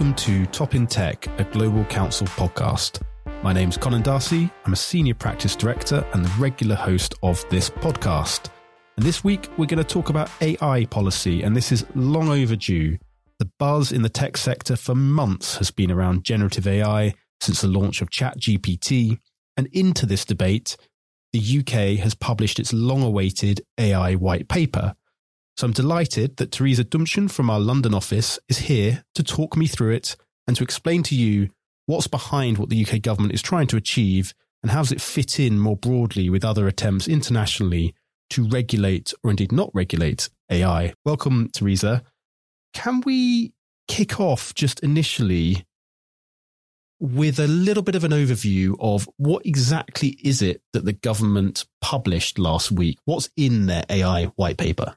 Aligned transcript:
Welcome 0.00 0.16
to 0.16 0.46
Top 0.46 0.74
in 0.74 0.86
Tech, 0.86 1.26
a 1.38 1.44
Global 1.44 1.84
Counsel 1.84 2.26
podcast. 2.28 3.02
My 3.42 3.52
name's 3.52 3.76
Conan 3.76 4.00
D'Arcy. 4.00 4.50
I'm 4.64 4.72
a 4.72 4.76
senior 4.76 5.12
practice 5.12 5.54
director 5.54 6.06
and 6.14 6.24
the 6.24 6.32
regular 6.38 6.74
host 6.74 7.12
of 7.22 7.44
this 7.50 7.68
podcast. 7.68 8.48
And 8.96 9.04
this 9.04 9.22
week, 9.22 9.50
we're 9.58 9.66
going 9.66 9.76
to 9.76 9.84
talk 9.84 10.08
about 10.08 10.30
AI 10.40 10.86
policy, 10.86 11.42
and 11.42 11.54
this 11.54 11.70
is 11.70 11.84
long 11.94 12.30
overdue. 12.30 12.96
The 13.40 13.50
buzz 13.58 13.92
in 13.92 14.00
the 14.00 14.08
tech 14.08 14.38
sector 14.38 14.74
for 14.74 14.94
months 14.94 15.58
has 15.58 15.70
been 15.70 15.90
around 15.90 16.24
generative 16.24 16.66
AI 16.66 17.12
since 17.42 17.60
the 17.60 17.68
launch 17.68 18.00
of 18.00 18.08
ChatGPT. 18.08 19.18
And 19.58 19.68
into 19.74 20.06
this 20.06 20.24
debate, 20.24 20.78
the 21.34 21.58
UK 21.58 22.02
has 22.02 22.14
published 22.14 22.58
its 22.58 22.72
long 22.72 23.02
awaited 23.02 23.60
AI 23.76 24.14
white 24.14 24.48
paper. 24.48 24.94
So 25.60 25.66
I'm 25.66 25.72
delighted 25.74 26.38
that 26.38 26.52
Theresa 26.52 26.84
Duemchen 26.84 27.30
from 27.30 27.50
our 27.50 27.60
London 27.60 27.92
office 27.92 28.38
is 28.48 28.56
here 28.56 29.04
to 29.14 29.22
talk 29.22 29.58
me 29.58 29.66
through 29.66 29.92
it 29.92 30.16
and 30.46 30.56
to 30.56 30.64
explain 30.64 31.02
to 31.02 31.14
you 31.14 31.50
what's 31.84 32.06
behind 32.06 32.56
what 32.56 32.70
the 32.70 32.82
UK 32.82 33.02
government 33.02 33.34
is 33.34 33.42
trying 33.42 33.66
to 33.66 33.76
achieve 33.76 34.32
and 34.62 34.72
how 34.72 34.80
does 34.80 34.90
it 34.90 35.02
fit 35.02 35.38
in 35.38 35.60
more 35.60 35.76
broadly 35.76 36.30
with 36.30 36.46
other 36.46 36.66
attempts 36.66 37.06
internationally 37.06 37.94
to 38.30 38.48
regulate 38.48 39.12
or 39.22 39.28
indeed 39.28 39.52
not 39.52 39.68
regulate 39.74 40.30
AI. 40.50 40.94
Welcome, 41.04 41.50
Theresa. 41.52 42.04
Can 42.72 43.02
we 43.02 43.52
kick 43.86 44.18
off 44.18 44.54
just 44.54 44.80
initially 44.80 45.66
with 47.00 47.38
a 47.38 47.46
little 47.46 47.82
bit 47.82 47.96
of 47.96 48.04
an 48.04 48.12
overview 48.12 48.76
of 48.80 49.06
what 49.18 49.44
exactly 49.44 50.18
is 50.24 50.40
it 50.40 50.62
that 50.72 50.86
the 50.86 50.94
government 50.94 51.66
published 51.82 52.38
last 52.38 52.72
week? 52.72 52.96
What's 53.04 53.28
in 53.36 53.66
their 53.66 53.84
AI 53.90 54.24
white 54.36 54.56
paper? 54.56 54.96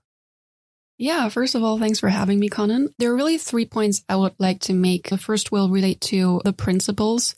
Yeah, 0.98 1.28
first 1.30 1.56
of 1.56 1.64
all, 1.64 1.80
thanks 1.80 2.00
for 2.00 2.10
having 2.10 2.40
me, 2.40 2.50
Conan. 2.50 2.94
There 3.00 3.12
are 3.12 3.16
really 3.16 3.38
three 3.38 3.66
points 3.66 4.04
I 4.08 4.16
would 4.16 4.36
like 4.38 4.60
to 4.62 4.74
make. 4.74 5.10
The 5.10 5.18
first 5.18 5.52
will 5.52 5.70
relate 5.70 6.02
to 6.02 6.42
the 6.46 6.54
principles 6.54 7.36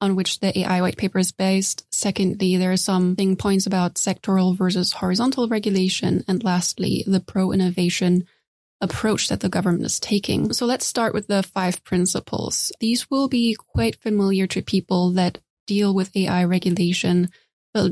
on 0.00 0.16
which 0.16 0.40
the 0.40 0.58
AI 0.58 0.80
white 0.80 0.96
paper 0.96 1.18
is 1.18 1.32
based. 1.32 1.86
Secondly, 1.90 2.56
there 2.56 2.72
are 2.72 2.76
some 2.76 3.16
points 3.38 3.66
about 3.66 3.94
sectoral 3.94 4.56
versus 4.56 4.92
horizontal 4.92 5.48
regulation. 5.48 6.24
And 6.28 6.44
lastly, 6.44 7.04
the 7.06 7.20
pro 7.20 7.52
innovation 7.52 8.26
approach 8.80 9.28
that 9.28 9.40
the 9.40 9.48
government 9.48 9.84
is 9.84 9.98
taking. 9.98 10.52
So 10.52 10.66
let's 10.66 10.84
start 10.84 11.14
with 11.14 11.28
the 11.28 11.42
five 11.42 11.82
principles. 11.84 12.72
These 12.80 13.10
will 13.10 13.28
be 13.28 13.54
quite 13.54 13.96
familiar 13.96 14.46
to 14.48 14.62
people 14.62 15.12
that 15.12 15.38
deal 15.66 15.94
with 15.94 16.14
AI 16.14 16.44
regulation 16.44 17.30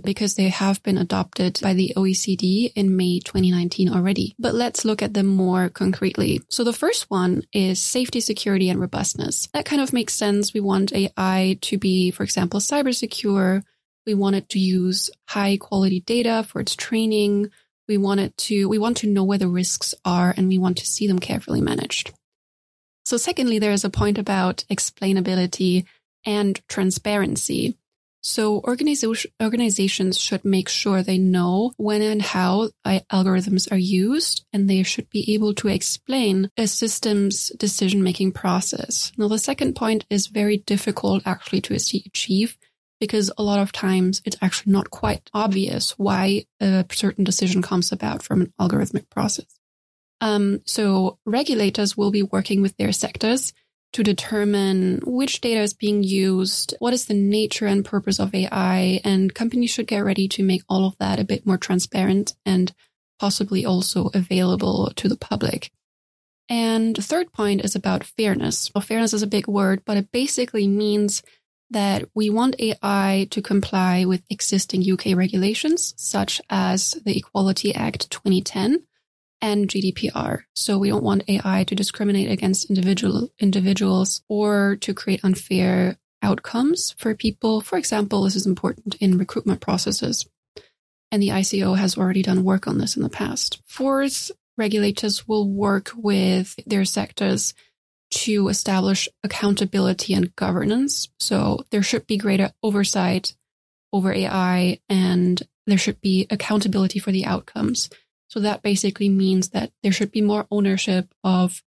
because 0.03 0.35
they 0.35 0.49
have 0.49 0.83
been 0.83 0.99
adopted 0.99 1.59
by 1.63 1.75
the 1.75 1.93
OECD 1.97 2.73
in 2.75 2.97
May 2.97 3.21
2019 3.21 3.89
already. 3.89 4.35
But 4.39 4.55
let's 4.55 4.85
look 4.85 5.03
at 5.03 5.15
them 5.15 5.27
more 5.27 5.69
concretely. 5.69 6.41
So 6.49 6.65
the 6.65 6.73
first 6.73 7.11
one 7.11 7.43
is 7.53 7.81
safety, 7.81 8.21
security, 8.21 8.69
and 8.69 8.81
robustness. 8.81 9.49
That 9.53 9.67
kind 9.67 9.83
of 9.83 9.93
makes 9.93 10.15
sense. 10.15 10.53
We 10.53 10.61
want 10.61 10.93
AI 10.93 11.59
to 11.62 11.79
be, 11.79 12.11
for 12.11 12.23
example, 12.23 12.61
cyber 12.61 12.95
secure. 12.95 13.62
We 14.07 14.15
want 14.15 14.37
it 14.37 14.49
to 14.51 14.59
use 14.59 15.11
high 15.29 15.57
quality 15.57 16.01
data 16.01 16.45
for 16.47 16.61
its 16.61 16.77
training. 16.77 17.51
We 17.89 17.97
want 17.97 18.21
it 18.21 18.37
to, 18.39 18.69
we 18.69 18.79
want 18.79 18.99
to 18.99 19.07
know 19.07 19.25
where 19.25 19.39
the 19.39 19.49
risks 19.49 19.95
are 20.05 20.35
and 20.37 20.49
we 20.49 20.59
want 20.59 20.79
to 20.79 20.87
see 20.87 21.07
them 21.07 21.19
carefully 21.19 21.61
managed. 21.61 22.12
So 23.05 23.17
secondly, 23.17 23.59
there 23.59 23.73
is 23.73 23.85
a 23.85 23.91
point 23.91 24.17
about 24.17 24.65
explainability 24.71 25.85
and 26.25 26.61
transparency. 26.69 27.77
So 28.27 28.62
organizations 28.64 30.19
should 30.19 30.47
make 30.47 30.71
sure 30.71 31.03
they 31.03 31.19
know 31.19 31.72
when 31.76 32.00
and 32.00 32.22
how 32.22 32.71
algorithms 32.87 33.71
are 33.71 33.76
used, 33.76 34.47
and 34.50 34.69
they 34.69 34.82
should 34.82 35.10
be 35.10 35.34
able 35.34 35.53
to 35.56 35.69
explain 35.69 36.50
a 36.56 36.66
system's 36.66 37.50
decision 37.59 38.03
making 38.03 38.32
process. 38.32 39.12
Now, 39.19 39.28
the 39.28 39.38
second 39.38 39.76
point 39.76 40.06
is 40.09 40.28
very 40.28 40.56
difficult 40.56 41.22
actually 41.26 41.60
to 41.62 41.75
achieve 41.75 42.56
because 42.99 43.31
a 43.37 43.43
lot 43.43 43.59
of 43.59 43.72
times 43.72 44.22
it's 44.25 44.38
actually 44.41 44.72
not 44.72 44.88
quite 44.88 45.28
obvious 45.34 45.91
why 45.99 46.47
a 46.60 46.87
certain 46.91 47.25
decision 47.25 47.60
comes 47.60 47.93
about 47.93 48.22
from 48.22 48.41
an 48.41 48.54
algorithmic 48.59 49.10
process. 49.10 49.59
Um, 50.22 50.62
so 50.65 51.19
regulators 51.26 51.94
will 51.94 52.10
be 52.10 52.22
working 52.22 52.62
with 52.62 52.75
their 52.78 52.93
sectors 52.93 53.53
to 53.94 54.03
determine 54.03 55.00
which 55.05 55.41
data 55.41 55.60
is 55.60 55.72
being 55.72 56.03
used, 56.03 56.75
what 56.81 56.93
is 56.93 57.06
the 57.06 57.15
nature 57.15 57.66
and 57.66 57.84
purpose 57.84 58.19
of 58.19 58.34
AI, 58.34 59.00
and 59.05 59.32
companies 59.34 59.71
should 59.71 59.87
get 59.87 60.05
ready 60.05 60.27
to 60.28 60.43
make 60.43 60.62
all 60.69 60.84
of 60.87 60.99
that 60.99 61.21
a 61.21 61.25
bit 61.25 61.47
more 61.47 61.56
transparent 61.56 62.34
and 62.44 62.75
possibly 63.21 63.65
also 63.65 64.10
available 64.12 64.93
to 64.97 65.09
the 65.09 65.16
public. 65.16 65.71
And 66.49 66.97
the 66.97 67.03
third 67.03 67.32
point 67.32 67.65
is 67.65 67.77
about 67.77 68.03
fairness. 68.03 68.69
Well, 68.75 68.82
fairness 68.82 69.12
is 69.15 69.22
a 69.22 69.28
big 69.28 69.47
word, 69.47 69.82
but 69.84 69.97
it 69.97 70.11
basically 70.11 70.66
means 70.66 71.22
that 71.71 72.05
we 72.15 72.31
want 72.31 72.61
AI 72.61 73.28
to 73.31 73.41
comply 73.41 74.05
with 74.05 74.22
existing 74.28 74.84
UK 74.91 75.16
regulations, 75.16 75.94
such 75.97 76.41
as 76.50 77.00
the 77.05 77.16
Equality 77.16 77.72
Act 77.72 78.11
2010 78.11 78.82
and 79.44 79.69
GDPR. 79.69 80.44
So 80.55 80.78
we 80.78 80.88
don't 80.88 81.05
want 81.05 81.28
AI 81.28 81.65
to 81.65 81.75
discriminate 81.75 82.31
against 82.31 82.71
individual 82.71 83.28
individuals 83.38 84.22
or 84.27 84.77
to 84.81 84.94
create 84.94 85.22
unfair 85.22 85.99
outcomes 86.22 86.94
for 86.97 87.15
people. 87.15 87.60
For 87.60 87.77
example, 87.77 88.22
this 88.22 88.37
is 88.37 88.47
important 88.47 88.94
in 89.00 89.19
recruitment 89.19 89.60
processes. 89.60 90.27
And 91.12 91.22
the 91.22 91.28
ICO 91.28 91.77
has 91.77 91.99
already 91.99 92.22
done 92.22 92.43
work 92.43 92.66
on 92.66 92.78
this 92.78 92.97
in 92.97 93.03
the 93.03 93.10
past. 93.10 93.60
Fourth, 93.66 94.31
regulators 94.56 95.28
will 95.28 95.47
work 95.47 95.91
with 95.94 96.59
their 96.66 96.87
sectors 96.87 97.53
to 98.12 98.49
establish 98.49 99.11
accountability 99.22 100.15
and 100.15 100.34
governance. 100.37 101.11
So 101.21 101.66
there 101.71 101.82
should 101.82 102.06
be 102.06 102.16
greater 102.16 102.50
oversight 102.62 103.37
over 103.93 104.11
AI 104.11 104.81
and 104.88 105.43
there 105.66 105.78
should 105.78 106.00
be 106.00 106.26
accountability 106.31 106.99
for 106.99 107.12
the 107.12 107.26
outcomes. 107.26 107.91
So 108.34 108.41
that 108.41 108.62
basically 108.62 109.09
means 109.09 109.50
that 109.50 109.71
there 109.84 109.93
should 109.93 110.11
be 110.11 110.21
more 110.21 110.49
ownership 110.50 111.15
of 111.22 111.62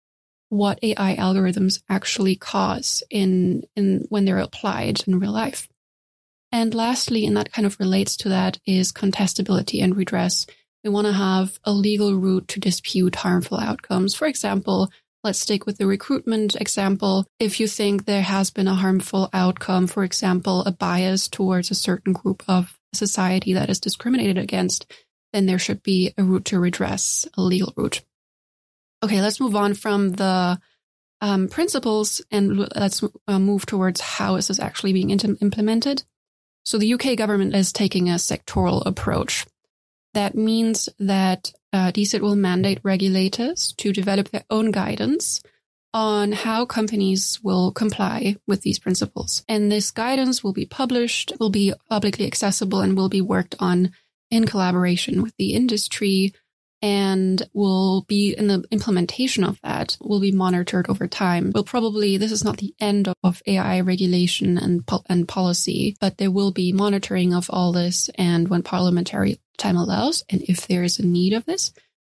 what 0.47 0.79
AI 0.81 1.18
algorithms 1.18 1.84
actually 1.90 2.38
cause 2.38 3.03
in, 3.09 3.63
in 3.75 4.06
when 4.07 4.24
they're 4.24 4.38
applied 4.38 5.06
in 5.06 5.19
real 5.19 5.34
life. 5.34 5.68
And 6.53 6.73
lastly, 6.73 7.25
and 7.25 7.35
that 7.35 7.52
kind 7.52 7.66
of 7.66 7.81
relates 7.81 8.16
to 8.18 8.29
that 8.29 8.59
is 8.66 8.94
contestability 8.94 9.84
and 9.84 9.97
redress. 9.97 10.46
We 10.85 10.90
want 10.90 11.07
to 11.07 11.12
have 11.12 11.59
a 11.66 11.73
legal 11.73 12.16
route 12.16 12.47
to 12.50 12.62
dispute 12.62 13.16
harmful 13.16 13.59
outcomes. 13.59 14.16
For 14.16 14.25
example, 14.25 14.90
let's 15.22 15.40
stick 15.40 15.66
with 15.66 15.79
the 15.79 15.85
recruitment 15.85 16.56
example. 16.56 17.28
If 17.41 17.59
you 17.59 17.68
think 17.68 18.06
there 18.06 18.22
has 18.22 18.52
been 18.52 18.69
a 18.69 18.75
harmful 18.75 19.29
outcome, 19.34 19.88
for 19.88 20.06
example, 20.06 20.62
a 20.62 20.72
bias 20.72 21.28
towards 21.28 21.72
a 21.72 21.75
certain 21.75 22.13
group 22.13 22.41
of 22.47 22.79
society 22.94 23.52
that 23.52 23.69
is 23.69 23.81
discriminated 23.81 24.38
against, 24.38 24.85
then 25.33 25.45
there 25.45 25.59
should 25.59 25.83
be 25.83 26.13
a 26.17 26.23
route 26.23 26.45
to 26.45 26.59
redress, 26.59 27.27
a 27.35 27.41
legal 27.41 27.73
route. 27.75 28.01
Okay, 29.03 29.21
let's 29.21 29.39
move 29.39 29.55
on 29.55 29.73
from 29.73 30.11
the 30.11 30.59
um, 31.19 31.47
principles 31.47 32.21
and 32.31 32.57
let's 32.75 33.03
uh, 33.27 33.39
move 33.39 33.66
towards 33.66 33.99
how 33.99 34.35
is 34.35 34.47
this 34.47 34.57
is 34.57 34.59
actually 34.59 34.93
being 34.93 35.09
implemented. 35.09 36.03
So 36.63 36.77
the 36.77 36.93
UK 36.93 37.17
government 37.17 37.55
is 37.55 37.73
taking 37.73 38.09
a 38.09 38.16
sectoral 38.16 38.85
approach. 38.85 39.45
That 40.13 40.35
means 40.35 40.89
that 40.99 41.51
uh, 41.73 41.91
DSIT 41.91 42.22
will 42.22 42.35
mandate 42.35 42.79
regulators 42.83 43.73
to 43.77 43.91
develop 43.91 44.29
their 44.29 44.43
own 44.49 44.72
guidance 44.72 45.41
on 45.93 46.31
how 46.31 46.66
companies 46.66 47.40
will 47.43 47.72
comply 47.72 48.35
with 48.47 48.61
these 48.61 48.79
principles. 48.79 49.43
And 49.47 49.72
this 49.72 49.91
guidance 49.91 50.43
will 50.43 50.53
be 50.53 50.66
published, 50.66 51.34
will 51.40 51.49
be 51.49 51.73
publicly 51.90 52.25
accessible, 52.25 52.81
and 52.81 52.97
will 52.97 53.09
be 53.09 53.22
worked 53.22 53.55
on 53.59 53.91
in 54.34 54.46
collaboration 54.46 55.22
with 55.22 55.35
the 55.38 55.53
industry 55.53 56.34
and 56.82 57.47
will 57.53 58.02
be 58.09 58.34
in 58.34 58.47
the 58.47 58.66
implementation 58.72 59.44
of 59.44 59.59
that 59.62 59.96
will 60.02 60.20
be 60.20 60.32
monitored 60.32 60.90
over 60.90 61.08
time. 61.08 61.52
Will 61.53 61.64
probably 61.64 62.18
this 62.18 62.32
is 62.32 62.44
not 62.44 62.58
the 62.58 62.74
end 62.82 63.08
of 63.24 63.44
AI 63.46 63.80
regulation 63.82 64.58
and 64.58 64.84
and 65.08 65.28
policy, 65.28 65.96
but 66.02 66.18
there 66.18 66.32
will 66.32 66.52
be 66.52 66.74
monitoring 66.74 67.34
of 67.34 67.47
all 67.50 67.72
this 67.72 68.09
and 68.16 68.47
when 68.47 68.64
parliamentary 68.64 69.40
time 69.58 69.78
allows 69.78 70.24
and 70.30 70.41
if 70.41 70.68
there 70.68 70.84
is 70.84 70.97
a 70.97 71.06
need 71.06 71.34
of 71.34 71.46
this, 71.46 71.72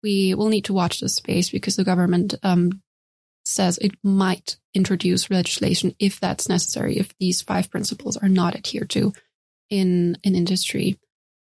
we 0.02 0.34
will 0.34 0.48
need 0.48 0.66
to 0.66 0.72
watch 0.72 1.00
this 1.00 1.16
space 1.16 1.50
because 1.50 1.74
the 1.74 1.84
government 1.84 2.34
um, 2.44 2.80
says 3.44 3.76
it 3.78 3.92
might 4.04 4.56
introduce 4.72 5.30
legislation 5.30 5.96
if 5.98 6.20
that's 6.20 6.48
necessary 6.48 6.96
if 6.96 7.12
these 7.18 7.42
five 7.42 7.70
principles 7.70 8.16
are 8.16 8.28
not 8.28 8.54
adhered 8.54 8.90
to 8.90 9.12
in 9.68 10.16
an 10.24 10.36
industry. 10.36 10.96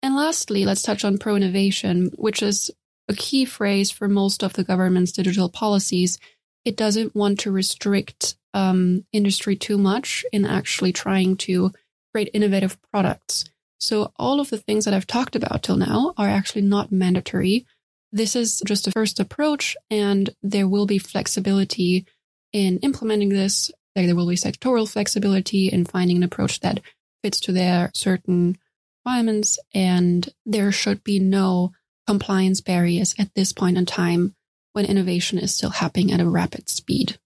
And 0.04 0.16
lastly, 0.16 0.66
let's 0.66 0.82
touch 0.82 1.02
on 1.02 1.16
pro 1.16 1.34
innovation, 1.34 2.10
which 2.16 2.42
is 2.42 2.70
a 3.08 3.14
key 3.14 3.46
phrase 3.46 3.90
for 3.90 4.06
most 4.06 4.42
of 4.42 4.52
the 4.52 4.62
government's 4.62 5.12
digital 5.12 5.48
policies. 5.48 6.18
It 6.66 6.76
doesn't 6.76 7.14
want 7.14 7.40
to 7.40 7.50
restrict 7.50 8.36
um, 8.52 9.06
industry 9.14 9.56
too 9.56 9.78
much 9.78 10.22
in 10.30 10.44
actually 10.44 10.92
trying 10.92 11.36
to 11.38 11.72
create 12.12 12.28
innovative 12.34 12.76
products. 12.92 13.46
So 13.80 14.12
all 14.18 14.40
of 14.40 14.50
the 14.50 14.58
things 14.58 14.84
that 14.84 14.92
I've 14.92 15.06
talked 15.06 15.36
about 15.36 15.62
till 15.62 15.78
now 15.78 16.12
are 16.18 16.28
actually 16.28 16.62
not 16.62 16.92
mandatory. 16.92 17.64
This 18.12 18.36
is 18.36 18.62
just 18.66 18.86
a 18.86 18.92
first 18.92 19.18
approach 19.18 19.74
and 19.90 20.28
there 20.42 20.68
will 20.68 20.84
be 20.84 20.98
flexibility 20.98 22.04
in 22.52 22.76
implementing 22.80 23.30
this, 23.30 23.70
like 23.96 24.04
there 24.04 24.14
will 24.14 24.28
be 24.28 24.36
sectoral 24.36 24.86
flexibility 24.86 25.68
in 25.68 25.86
finding 25.86 26.18
an 26.18 26.24
approach 26.24 26.60
that 26.60 26.82
fits 27.22 27.40
to 27.40 27.52
their 27.52 27.90
certain 27.94 28.58
requirements, 29.04 29.58
and 29.74 30.28
there 30.46 30.72
should 30.72 31.04
be 31.04 31.18
no 31.18 31.72
compliance 32.06 32.60
barriers 32.60 33.14
at 33.18 33.34
this 33.34 33.52
point 33.52 33.78
in 33.78 33.86
time 33.86 34.34
when 34.72 34.84
innovation 34.84 35.38
is 35.38 35.54
still 35.54 35.70
happening 35.70 36.12
at 36.12 36.20
a 36.20 36.28
rapid 36.28 36.68
speed. 36.68 37.18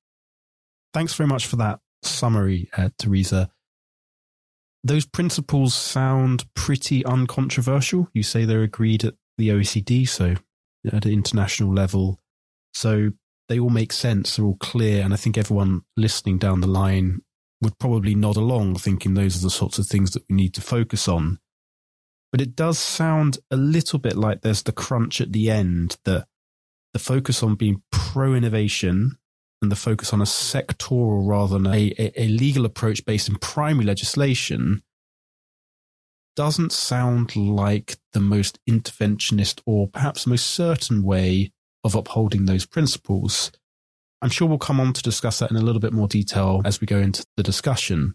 Thanks 0.93 1.15
very 1.15 1.29
much 1.29 1.47
for 1.47 1.57
that 1.57 1.81
summary, 2.03 2.69
uh, 2.77 2.91
Theresa. 2.99 3.51
Those 4.85 5.07
principles 5.07 5.75
sound 5.75 6.45
pretty 6.55 7.05
uncontroversial. 7.05 8.09
You 8.13 8.23
say 8.23 8.45
they're 8.45 8.63
agreed 8.63 9.05
at 9.05 9.15
the 9.37 9.49
OECD, 9.49 10.09
so 10.09 10.37
at 10.87 11.05
an 11.05 11.13
international 11.13 11.73
level. 11.73 12.21
So 12.75 13.11
they 13.49 13.59
all 13.59 13.71
make 13.71 13.93
sense, 13.93 14.37
they're 14.37 14.45
all 14.45 14.57
clear, 14.57 15.03
and 15.03 15.13
I 15.13 15.17
think 15.17 15.37
everyone 15.37 15.83
listening 15.97 16.39
down 16.39 16.61
the 16.61 16.67
line 16.67 17.23
would 17.61 17.79
probably 17.79 18.15
nod 18.15 18.37
along, 18.37 18.77
thinking 18.77 19.15
those 19.15 19.37
are 19.37 19.47
the 19.47 19.51
sorts 19.51 19.79
of 19.79 19.87
things 19.87 20.13
that 20.13 20.23
we 20.29 20.37
need 20.37 20.55
to 20.55 20.61
focus 20.61 21.09
on. 21.09 21.39
But 22.31 22.41
it 22.41 22.55
does 22.55 22.79
sound 22.79 23.39
a 23.51 23.57
little 23.57 23.99
bit 23.99 24.17
like 24.17 24.43
there's 24.43 24.63
the 24.63 24.73
crunch 24.73 25.21
at 25.21 25.33
the 25.33 25.51
end 25.51 25.97
that 26.05 26.27
the 26.93 26.99
focus 26.99 27.43
on 27.43 27.55
being 27.55 27.83
pro 27.91 28.35
innovation 28.35 29.17
and 29.63 29.73
the 29.73 29.77
focus 29.77 30.13
on 30.13 30.21
a 30.21 30.25
sectoral 30.25 31.27
rather 31.27 31.59
than 31.59 31.67
a, 31.67 31.93
a, 31.99 32.23
a, 32.23 32.29
legal 32.29 32.65
approach 32.65 33.05
based 33.05 33.29
in 33.29 33.37
primary 33.37 33.85
legislation 33.85 34.83
doesn't 36.37 36.73
sound 36.73 37.35
like 37.35 37.97
the 38.13 38.21
most 38.21 38.61
interventionist 38.71 39.61
or 39.67 39.89
perhaps 39.89 40.25
the 40.25 40.31
most 40.31 40.47
certain 40.47 41.03
way 41.03 41.51
of 41.83 41.97
upholding 41.97 42.47
those 42.47 42.67
principles. 42.67 43.51
I'm 44.23 44.31
sure 44.31 44.47
we'll 44.47 44.59
come 44.59 44.81
on 44.81 44.93
to 44.93 45.03
discuss 45.03 45.41
that 45.41 45.51
in 45.51 45.57
a 45.57 45.63
little 45.63 45.81
bit 45.81 45.93
more 45.93 46.09
detail 46.09 46.63
as 46.65 46.81
we 46.81 46.87
go 46.87 46.99
into 46.99 47.25
the 47.37 47.43
discussion. 47.43 48.15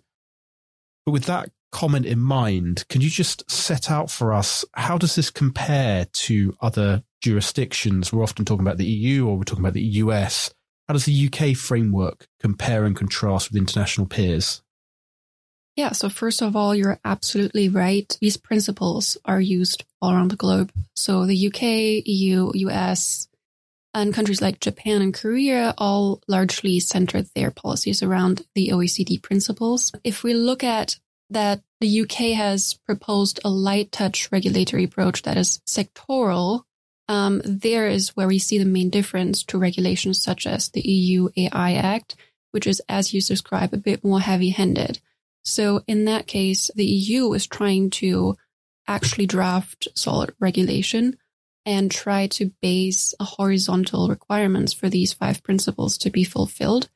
But 1.06 1.12
with 1.12 1.26
that 1.26 1.50
comment 1.74 2.06
in 2.06 2.20
mind, 2.20 2.88
can 2.88 3.02
you 3.02 3.10
just 3.10 3.50
set 3.52 3.92
out 3.92 4.10
for 4.10 4.32
us 4.32 4.64
how 4.74 4.98
does 4.98 5.16
this 5.16 5.30
compare 5.30 6.06
to 6.14 6.56
other 6.62 7.04
jurisdictions? 7.22 8.14
We're 8.14 8.24
often 8.24 8.46
talking 8.46 8.66
about 8.66 8.78
the 8.78 8.86
EU 8.86 9.28
or 9.28 9.38
we're 9.38 9.44
talking 9.44 9.64
about 9.64 9.74
the 9.74 9.82
US. 9.82 10.54
How 10.88 10.94
does 10.94 11.06
the 11.06 11.28
UK 11.28 11.58
framework 11.58 12.28
compare 12.40 12.86
and 12.86 12.96
contrast 12.96 13.50
with 13.50 13.58
international 13.58 14.08
peers? 14.08 14.62
Yeah, 15.76 15.94
so 15.94 16.08
first 16.08 16.44
of 16.44 16.56
all, 16.56 16.76
you're 16.76 17.00
absolutely 17.04 17.68
right. 17.68 18.16
These 18.22 18.38
principles 18.38 19.18
are 19.26 19.42
used 19.42 19.84
all 20.02 20.12
around 20.12 20.30
the 20.30 20.36
globe. 20.36 20.72
So 20.96 21.26
the 21.26 21.48
UK, 21.48 22.06
EU, 22.06 22.52
US, 22.54 23.28
and 23.96 24.14
countries 24.14 24.42
like 24.42 24.60
Japan 24.60 25.02
and 25.02 25.14
Korea 25.14 25.74
all 25.78 26.22
largely 26.28 26.80
centered 26.80 27.28
their 27.34 27.50
policies 27.50 28.04
around 28.04 28.44
the 28.54 28.70
OECD 28.70 29.22
principles. 29.22 29.92
If 30.04 30.24
we 30.24 30.34
look 30.34 30.64
at 30.64 31.00
that, 31.34 31.62
the 31.82 32.02
UK 32.02 32.36
has 32.38 32.76
proposed 32.86 33.40
a 33.44 33.50
light 33.50 33.92
touch 33.92 34.32
regulatory 34.32 34.86
approach 34.86 35.24
that 35.24 35.38
is 35.38 35.60
sectoral. 35.68 36.64
Um, 37.10 37.42
there 37.44 37.88
is 37.88 38.16
where 38.16 38.28
we 38.28 38.40
see 38.40 38.58
the 38.58 38.66
main 38.66 38.90
difference 38.90 39.44
to 39.46 39.58
regulations 39.58 40.22
such 40.22 40.48
as 40.48 40.70
the 40.70 40.82
EU 40.82 41.30
AI 41.36 41.74
Act, 41.74 42.16
which 42.52 42.66
is, 42.66 42.82
as 42.88 43.14
you 43.14 43.22
describe, 43.22 43.74
a 43.74 43.78
bit 43.78 44.04
more 44.04 44.22
heavy 44.22 44.50
handed. 44.50 45.02
So 45.44 45.84
in 45.88 46.06
that 46.06 46.26
case, 46.26 46.72
the 46.74 46.86
EU 46.86 47.34
is 47.34 47.48
trying 47.48 47.90
to 47.92 48.38
actually 48.88 49.26
draft 49.26 49.88
solid 49.96 50.34
regulation 50.40 51.18
and 51.66 51.92
try 51.92 52.28
to 52.28 52.54
base 52.62 53.14
horizontal 53.20 54.08
requirements 54.08 54.74
for 54.74 54.90
these 54.90 55.14
five 55.14 55.44
principles 55.44 55.98
to 55.98 56.10
be 56.10 56.24
fulfilled 56.24 56.90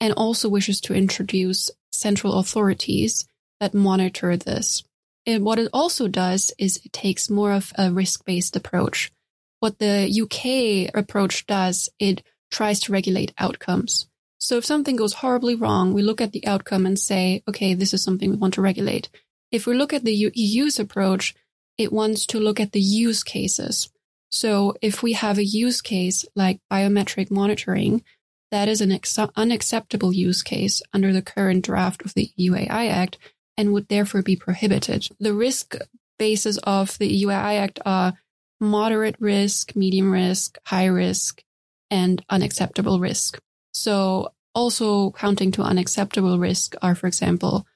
and 0.00 0.12
also 0.14 0.48
wishes 0.48 0.80
to 0.80 0.94
introduce 0.94 1.70
central 1.92 2.34
authorities 2.34 3.26
that 3.60 3.74
monitor 3.74 4.36
this. 4.36 4.82
And 5.26 5.44
what 5.44 5.58
it 5.58 5.68
also 5.72 6.08
does 6.08 6.52
is 6.58 6.80
it 6.84 6.92
takes 6.92 7.30
more 7.30 7.52
of 7.52 7.72
a 7.76 7.92
risk-based 7.92 8.56
approach. 8.56 9.12
What 9.60 9.78
the 9.78 10.08
UK 10.10 10.90
approach 10.98 11.46
does, 11.46 11.90
it 11.98 12.22
tries 12.50 12.80
to 12.80 12.92
regulate 12.92 13.34
outcomes. 13.38 14.06
So 14.38 14.56
if 14.56 14.64
something 14.64 14.96
goes 14.96 15.12
horribly 15.12 15.54
wrong, 15.54 15.92
we 15.92 16.02
look 16.02 16.20
at 16.20 16.32
the 16.32 16.46
outcome 16.46 16.86
and 16.86 16.98
say, 16.98 17.42
okay, 17.46 17.74
this 17.74 17.92
is 17.92 18.02
something 18.02 18.30
we 18.30 18.36
want 18.36 18.54
to 18.54 18.62
regulate. 18.62 19.10
If 19.52 19.66
we 19.66 19.74
look 19.74 19.92
at 19.92 20.04
the 20.04 20.32
EU's 20.34 20.78
approach, 20.78 21.34
it 21.76 21.92
wants 21.92 22.24
to 22.26 22.40
look 22.40 22.58
at 22.58 22.72
the 22.72 22.80
use 22.80 23.22
cases. 23.22 23.90
So 24.30 24.74
if 24.80 25.02
we 25.02 25.12
have 25.12 25.38
a 25.38 25.44
use 25.44 25.82
case 25.82 26.24
like 26.34 26.60
biometric 26.72 27.30
monitoring, 27.30 28.02
that 28.50 28.68
is 28.68 28.80
an 28.80 28.92
ex- 28.92 29.18
unacceptable 29.18 30.12
use 30.12 30.42
case 30.42 30.82
under 30.92 31.12
the 31.12 31.22
current 31.22 31.64
draft 31.64 32.02
of 32.04 32.14
the 32.14 32.30
EU 32.36 32.54
AI 32.54 32.86
Act 32.86 33.18
and 33.60 33.74
would 33.74 33.88
therefore 33.88 34.22
be 34.22 34.36
prohibited. 34.36 35.06
The 35.20 35.34
risk 35.34 35.76
bases 36.18 36.56
of 36.58 36.96
the 36.96 37.08
EU 37.08 37.30
AI 37.30 37.56
Act 37.56 37.78
are 37.84 38.14
moderate 38.58 39.16
risk, 39.20 39.76
medium 39.76 40.10
risk, 40.10 40.56
high 40.64 40.86
risk, 40.86 41.42
and 41.90 42.24
unacceptable 42.30 43.00
risk. 43.00 43.38
So 43.74 44.32
also 44.54 45.10
counting 45.10 45.52
to 45.52 45.62
unacceptable 45.62 46.38
risk 46.38 46.74
are, 46.80 46.94
for 46.94 47.06
example, 47.06 47.66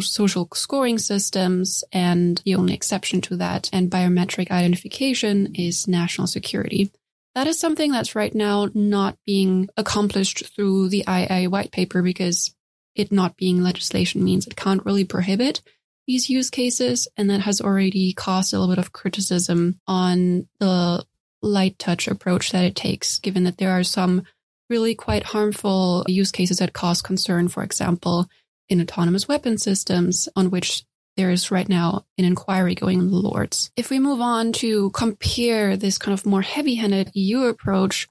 social 0.00 0.48
scoring 0.54 0.98
systems, 0.98 1.84
and 1.92 2.42
the 2.44 2.54
only 2.54 2.74
exception 2.74 3.20
to 3.20 3.36
that 3.36 3.68
and 3.72 3.90
biometric 3.90 4.50
identification 4.50 5.54
is 5.54 5.86
national 5.86 6.26
security. 6.26 6.90
That 7.34 7.46
is 7.46 7.60
something 7.60 7.92
that's 7.92 8.16
right 8.16 8.34
now 8.34 8.68
not 8.74 9.18
being 9.26 9.68
accomplished 9.76 10.46
through 10.56 10.88
the 10.88 11.04
AI 11.06 11.46
white 11.46 11.70
paper 11.70 12.02
because 12.02 12.55
it 12.96 13.12
not 13.12 13.36
being 13.36 13.62
legislation 13.62 14.24
means 14.24 14.46
it 14.46 14.56
can't 14.56 14.84
really 14.84 15.04
prohibit 15.04 15.60
these 16.06 16.30
use 16.30 16.50
cases. 16.50 17.08
And 17.16 17.30
that 17.30 17.40
has 17.40 17.60
already 17.60 18.12
caused 18.12 18.52
a 18.52 18.58
little 18.58 18.74
bit 18.74 18.84
of 18.84 18.92
criticism 18.92 19.80
on 19.86 20.48
the 20.58 21.04
light 21.42 21.78
touch 21.78 22.08
approach 22.08 22.52
that 22.52 22.64
it 22.64 22.74
takes, 22.74 23.18
given 23.18 23.44
that 23.44 23.58
there 23.58 23.70
are 23.70 23.84
some 23.84 24.22
really 24.68 24.94
quite 24.94 25.22
harmful 25.22 26.04
use 26.08 26.32
cases 26.32 26.58
that 26.58 26.72
cause 26.72 27.02
concern. 27.02 27.48
For 27.48 27.62
example, 27.62 28.28
in 28.68 28.80
autonomous 28.80 29.28
weapon 29.28 29.58
systems 29.58 30.28
on 30.34 30.50
which 30.50 30.84
there 31.16 31.30
is 31.30 31.50
right 31.50 31.68
now 31.68 32.04
an 32.18 32.24
inquiry 32.24 32.74
going 32.74 32.98
in 32.98 33.10
the 33.10 33.16
Lords. 33.16 33.70
If 33.76 33.90
we 33.90 33.98
move 33.98 34.20
on 34.20 34.52
to 34.54 34.90
compare 34.90 35.76
this 35.76 35.98
kind 35.98 36.12
of 36.12 36.26
more 36.26 36.42
heavy 36.42 36.74
handed 36.74 37.10
EU 37.14 37.44
approach 37.44 38.08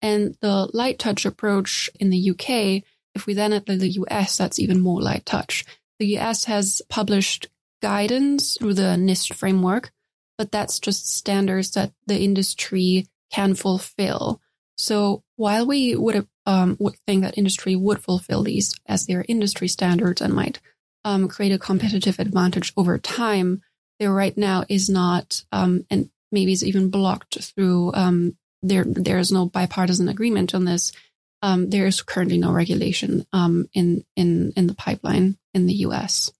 and 0.00 0.36
the 0.40 0.68
light 0.72 0.98
touch 0.98 1.26
approach 1.26 1.90
in 2.00 2.10
the 2.10 2.30
UK, 2.30 2.84
if 3.18 3.26
we 3.26 3.34
then 3.34 3.52
at 3.52 3.66
the 3.66 3.88
US, 3.88 4.36
that's 4.36 4.58
even 4.58 4.80
more 4.80 5.02
light 5.02 5.26
touch. 5.26 5.64
The 5.98 6.18
US 6.18 6.44
has 6.44 6.80
published 6.88 7.48
guidance 7.82 8.56
through 8.58 8.74
the 8.74 8.96
NIST 8.96 9.34
framework, 9.34 9.90
but 10.36 10.52
that's 10.52 10.78
just 10.78 11.12
standards 11.12 11.72
that 11.72 11.92
the 12.06 12.18
industry 12.18 13.06
can 13.32 13.54
fulfill. 13.54 14.40
So 14.76 15.22
while 15.36 15.66
we 15.66 15.96
would 15.96 16.26
um, 16.46 16.76
would 16.80 16.96
think 17.06 17.22
that 17.22 17.36
industry 17.36 17.76
would 17.76 18.02
fulfill 18.02 18.42
these 18.42 18.74
as 18.86 19.04
their 19.04 19.24
industry 19.28 19.68
standards 19.68 20.22
and 20.22 20.32
might 20.32 20.60
um, 21.04 21.28
create 21.28 21.52
a 21.52 21.58
competitive 21.58 22.18
advantage 22.18 22.72
over 22.76 22.96
time, 22.96 23.60
there 23.98 24.12
right 24.12 24.36
now 24.36 24.64
is 24.68 24.88
not, 24.88 25.44
um, 25.52 25.84
and 25.90 26.08
maybe 26.32 26.52
is 26.52 26.64
even 26.64 26.88
blocked 26.88 27.42
through 27.42 27.92
um, 27.94 28.36
there. 28.62 28.84
There 28.84 29.18
is 29.18 29.30
no 29.30 29.46
bipartisan 29.46 30.08
agreement 30.08 30.54
on 30.54 30.64
this. 30.64 30.92
Um, 31.40 31.70
there 31.70 31.86
is 31.86 32.02
currently 32.02 32.38
no 32.38 32.50
regulation 32.52 33.26
um, 33.32 33.68
in 33.72 34.04
in 34.16 34.52
in 34.56 34.66
the 34.66 34.74
pipeline 34.74 35.38
in 35.54 35.66
the 35.66 35.74
U.S. 35.74 36.32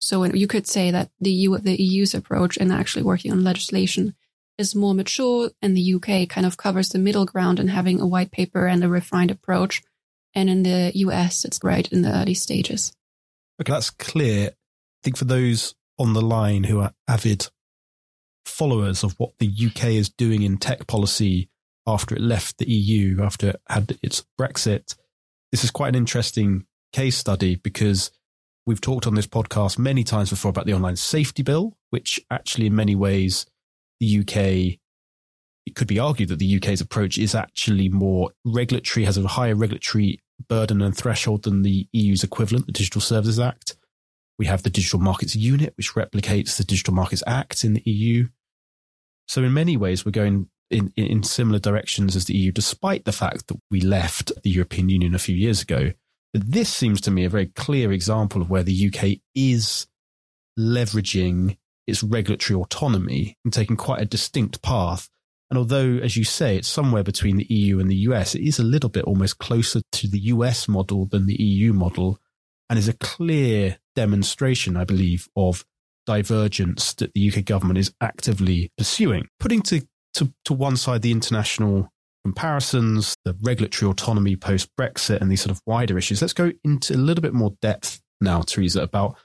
So 0.00 0.24
you 0.24 0.46
could 0.46 0.66
say 0.66 0.90
that 0.90 1.10
the 1.20 1.30
EU, 1.30 1.58
the 1.58 1.80
EU's 1.80 2.14
approach 2.14 2.56
in 2.56 2.70
actually 2.70 3.02
working 3.02 3.32
on 3.32 3.44
legislation 3.44 4.14
is 4.58 4.74
more 4.74 4.94
mature 4.94 5.50
and 5.60 5.76
the 5.76 5.94
UK 5.94 6.28
kind 6.28 6.46
of 6.46 6.56
covers 6.56 6.88
the 6.88 6.98
middle 6.98 7.24
ground 7.24 7.58
in 7.58 7.68
having 7.68 8.00
a 8.00 8.06
white 8.06 8.30
paper 8.30 8.66
and 8.66 8.82
a 8.84 8.88
refined 8.88 9.30
approach. 9.30 9.82
And 10.34 10.50
in 10.50 10.62
the 10.62 10.92
US, 10.94 11.44
it's 11.44 11.60
right 11.62 11.90
in 11.90 12.02
the 12.02 12.14
early 12.14 12.34
stages. 12.34 12.92
Okay, 13.60 13.72
that's 13.72 13.90
clear. 13.90 14.48
I 14.48 15.00
think 15.02 15.16
for 15.16 15.24
those 15.24 15.74
on 15.98 16.12
the 16.12 16.22
line 16.22 16.64
who 16.64 16.80
are 16.80 16.92
avid 17.08 17.48
followers 18.44 19.02
of 19.02 19.14
what 19.18 19.32
the 19.38 19.50
UK 19.50 19.84
is 19.86 20.08
doing 20.08 20.42
in 20.42 20.56
tech 20.56 20.86
policy 20.86 21.48
after 21.86 22.14
it 22.14 22.20
left 22.20 22.58
the 22.58 22.70
EU, 22.70 23.22
after 23.22 23.50
it 23.50 23.60
had 23.68 23.98
its 24.02 24.24
Brexit, 24.38 24.96
this 25.52 25.64
is 25.64 25.70
quite 25.70 25.90
an 25.90 25.94
interesting 25.94 26.66
case 26.92 27.16
study 27.16 27.56
because 27.56 28.10
we've 28.66 28.80
talked 28.80 29.06
on 29.06 29.14
this 29.14 29.26
podcast 29.26 29.78
many 29.78 30.02
times 30.02 30.30
before 30.30 30.48
about 30.48 30.66
the 30.66 30.74
online 30.74 30.96
safety 30.96 31.42
bill, 31.42 31.76
which 31.90 32.20
actually 32.30 32.66
in 32.66 32.74
many 32.74 32.94
ways 32.94 33.46
the 34.00 34.20
UK, 34.20 34.78
it 35.66 35.74
could 35.74 35.86
be 35.86 35.98
argued 35.98 36.28
that 36.28 36.38
the 36.38 36.56
UK's 36.56 36.80
approach 36.80 37.18
is 37.18 37.34
actually 37.34 37.88
more 37.88 38.30
regulatory, 38.44 39.04
has 39.04 39.16
a 39.16 39.26
higher 39.26 39.54
regulatory 39.54 40.20
burden 40.48 40.82
and 40.82 40.96
threshold 40.96 41.44
than 41.44 41.62
the 41.62 41.88
EU's 41.92 42.24
equivalent, 42.24 42.66
the 42.66 42.72
Digital 42.72 43.00
Services 43.00 43.38
Act. 43.38 43.76
We 44.38 44.46
have 44.46 44.62
the 44.62 44.70
Digital 44.70 44.98
Markets 44.98 45.34
Unit, 45.34 45.72
which 45.76 45.94
replicates 45.94 46.56
the 46.56 46.64
Digital 46.64 46.92
Markets 46.92 47.22
Act 47.26 47.64
in 47.64 47.72
the 47.72 47.82
EU. 47.86 48.28
So 49.28 49.42
in 49.42 49.54
many 49.54 49.76
ways, 49.76 50.04
we're 50.04 50.12
going 50.12 50.48
in, 50.70 50.92
in 50.96 51.22
similar 51.22 51.58
directions 51.58 52.16
as 52.16 52.24
the 52.24 52.36
EU, 52.36 52.52
despite 52.52 53.04
the 53.04 53.12
fact 53.12 53.48
that 53.48 53.60
we 53.70 53.80
left 53.80 54.32
the 54.42 54.50
European 54.50 54.88
Union 54.88 55.14
a 55.14 55.20
few 55.20 55.36
years 55.36 55.62
ago. 55.62 55.92
But 56.32 56.50
this 56.50 56.68
seems 56.68 57.00
to 57.02 57.10
me 57.10 57.24
a 57.24 57.30
very 57.30 57.46
clear 57.46 57.92
example 57.92 58.42
of 58.42 58.50
where 58.50 58.62
the 58.62 58.92
UK 58.92 59.20
is 59.34 59.86
leveraging 60.58 61.56
its 61.86 62.02
regulatory 62.02 62.60
autonomy 62.60 63.36
and 63.44 63.52
taking 63.52 63.76
quite 63.76 64.02
a 64.02 64.06
distinct 64.06 64.62
path. 64.62 65.08
And 65.50 65.58
although, 65.58 65.98
as 66.02 66.16
you 66.16 66.24
say, 66.24 66.56
it's 66.56 66.68
somewhere 66.68 67.04
between 67.04 67.36
the 67.36 67.46
EU 67.48 67.78
and 67.78 67.88
the 67.88 67.96
US, 68.08 68.34
it 68.34 68.42
is 68.42 68.58
a 68.58 68.64
little 68.64 68.90
bit 68.90 69.04
almost 69.04 69.38
closer 69.38 69.80
to 69.92 70.08
the 70.08 70.18
US 70.18 70.66
model 70.66 71.06
than 71.06 71.26
the 71.26 71.40
EU 71.40 71.72
model 71.72 72.18
and 72.68 72.78
is 72.78 72.88
a 72.88 72.94
clear 72.94 73.78
demonstration, 73.94 74.76
I 74.76 74.84
believe, 74.84 75.28
of 75.36 75.64
divergence 76.04 76.94
that 76.94 77.12
the 77.14 77.30
UK 77.30 77.44
government 77.44 77.78
is 77.78 77.92
actively 78.00 78.72
pursuing. 78.76 79.28
Putting 79.38 79.62
to, 79.62 79.82
to, 80.16 80.32
to 80.44 80.52
one 80.52 80.76
side 80.76 81.02
the 81.02 81.12
international 81.12 81.90
comparisons, 82.24 83.16
the 83.24 83.36
regulatory 83.40 83.90
autonomy 83.90 84.36
post 84.36 84.68
Brexit, 84.78 85.20
and 85.20 85.30
these 85.30 85.42
sort 85.42 85.52
of 85.52 85.62
wider 85.66 85.96
issues, 85.96 86.20
let's 86.20 86.32
go 86.32 86.52
into 86.64 86.94
a 86.94 86.96
little 86.96 87.22
bit 87.22 87.34
more 87.34 87.54
depth 87.62 88.00
now, 88.20 88.40
Theresa, 88.40 88.82
about 88.82 89.16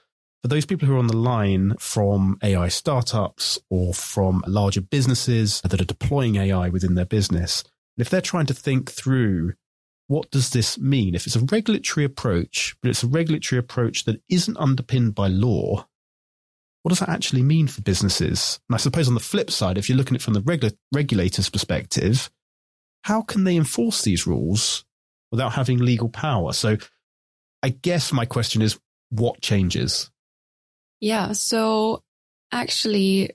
for 0.42 0.48
those 0.48 0.66
people 0.66 0.86
who 0.86 0.94
are 0.94 0.98
on 0.98 1.06
the 1.06 1.16
line 1.16 1.74
from 1.78 2.36
AI 2.42 2.68
startups 2.68 3.58
or 3.70 3.94
from 3.94 4.42
larger 4.46 4.80
businesses 4.80 5.60
that 5.62 5.80
are 5.80 5.84
deploying 5.84 6.36
AI 6.36 6.68
within 6.68 6.94
their 6.94 7.06
business, 7.06 7.62
and 7.96 8.06
if 8.06 8.10
they're 8.10 8.20
trying 8.20 8.46
to 8.46 8.54
think 8.54 8.90
through 8.90 9.54
what 10.08 10.30
does 10.30 10.50
this 10.50 10.78
mean? 10.78 11.14
If 11.14 11.26
it's 11.26 11.36
a 11.36 11.40
regulatory 11.40 12.04
approach, 12.04 12.76
but 12.82 12.90
it's 12.90 13.02
a 13.02 13.08
regulatory 13.08 13.58
approach 13.58 14.04
that 14.04 14.20
isn't 14.28 14.58
underpinned 14.58 15.14
by 15.14 15.28
law, 15.28 15.86
what 16.82 16.90
does 16.90 16.98
that 16.98 17.08
actually 17.08 17.42
mean 17.42 17.68
for 17.68 17.80
businesses? 17.82 18.60
And 18.68 18.74
I 18.74 18.78
suppose 18.78 19.08
on 19.08 19.14
the 19.14 19.20
flip 19.20 19.50
side, 19.50 19.78
if 19.78 19.88
you're 19.88 19.98
looking 19.98 20.16
at 20.16 20.20
it 20.20 20.24
from 20.24 20.34
the 20.34 20.40
regula- 20.40 20.72
regulator's 20.92 21.48
perspective, 21.48 22.30
how 23.02 23.22
can 23.22 23.44
they 23.44 23.56
enforce 23.56 24.02
these 24.02 24.26
rules 24.26 24.84
without 25.30 25.52
having 25.52 25.78
legal 25.78 26.08
power? 26.08 26.52
So 26.52 26.76
I 27.62 27.70
guess 27.70 28.12
my 28.12 28.24
question 28.24 28.62
is 28.62 28.78
what 29.10 29.40
changes? 29.40 30.10
Yeah. 31.00 31.32
So 31.32 32.02
actually, 32.50 33.30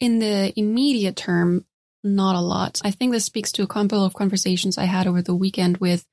in 0.00 0.18
the 0.18 0.52
immediate 0.58 1.16
term, 1.16 1.64
not 2.02 2.36
a 2.36 2.40
lot. 2.40 2.80
I 2.84 2.90
think 2.90 3.12
this 3.12 3.24
speaks 3.24 3.52
to 3.52 3.62
a 3.62 3.66
couple 3.66 4.04
of 4.04 4.14
conversations 4.14 4.78
I 4.78 4.84
had 4.84 5.06
over 5.06 5.22
the 5.22 5.34
weekend 5.34 5.78
with 5.78 6.04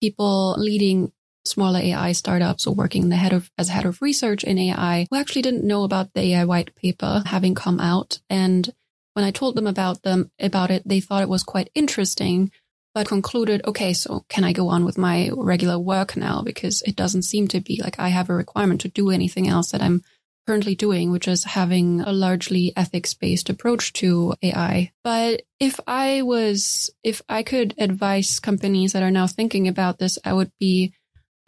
people 0.00 0.54
leading 0.58 1.12
smaller 1.44 1.80
AI 1.80 2.12
startups 2.12 2.66
or 2.66 2.74
working 2.74 3.08
the 3.08 3.16
head 3.16 3.32
of 3.32 3.50
as 3.56 3.68
head 3.68 3.86
of 3.86 4.02
research 4.02 4.44
in 4.44 4.58
AI 4.58 5.06
who 5.10 5.16
actually 5.16 5.42
didn't 5.42 5.64
know 5.64 5.84
about 5.84 6.12
the 6.14 6.34
AI 6.34 6.44
white 6.44 6.74
paper 6.74 7.22
having 7.26 7.54
come 7.54 7.80
out. 7.80 8.20
And 8.28 8.72
when 9.14 9.24
I 9.24 9.30
told 9.30 9.56
them 9.56 9.66
about 9.66 10.02
them 10.02 10.30
about 10.38 10.70
it, 10.70 10.82
they 10.86 11.00
thought 11.00 11.22
it 11.22 11.28
was 11.28 11.42
quite 11.42 11.70
interesting, 11.74 12.50
but 12.94 13.08
concluded, 13.08 13.62
okay, 13.66 13.92
so 13.92 14.24
can 14.28 14.44
I 14.44 14.52
go 14.52 14.68
on 14.68 14.84
with 14.84 14.98
my 14.98 15.30
regular 15.32 15.78
work 15.78 16.16
now? 16.16 16.42
Because 16.42 16.82
it 16.82 16.96
doesn't 16.96 17.22
seem 17.22 17.48
to 17.48 17.60
be 17.60 17.80
like 17.82 17.98
I 17.98 18.08
have 18.08 18.30
a 18.30 18.34
requirement 18.34 18.80
to 18.82 18.88
do 18.88 19.10
anything 19.10 19.48
else 19.48 19.72
that 19.72 19.82
I'm 19.82 20.02
currently 20.46 20.74
doing, 20.74 21.10
which 21.12 21.28
is 21.28 21.44
having 21.44 22.00
a 22.00 22.12
largely 22.12 22.72
ethics 22.76 23.14
based 23.14 23.48
approach 23.48 23.92
to 23.94 24.34
AI. 24.42 24.90
But 25.04 25.42
if 25.60 25.78
I 25.86 26.22
was, 26.22 26.90
if 27.04 27.22
I 27.28 27.42
could 27.42 27.74
advise 27.78 28.40
companies 28.40 28.92
that 28.92 29.02
are 29.02 29.10
now 29.10 29.26
thinking 29.26 29.68
about 29.68 29.98
this, 29.98 30.18
I 30.24 30.32
would 30.32 30.50
be, 30.58 30.92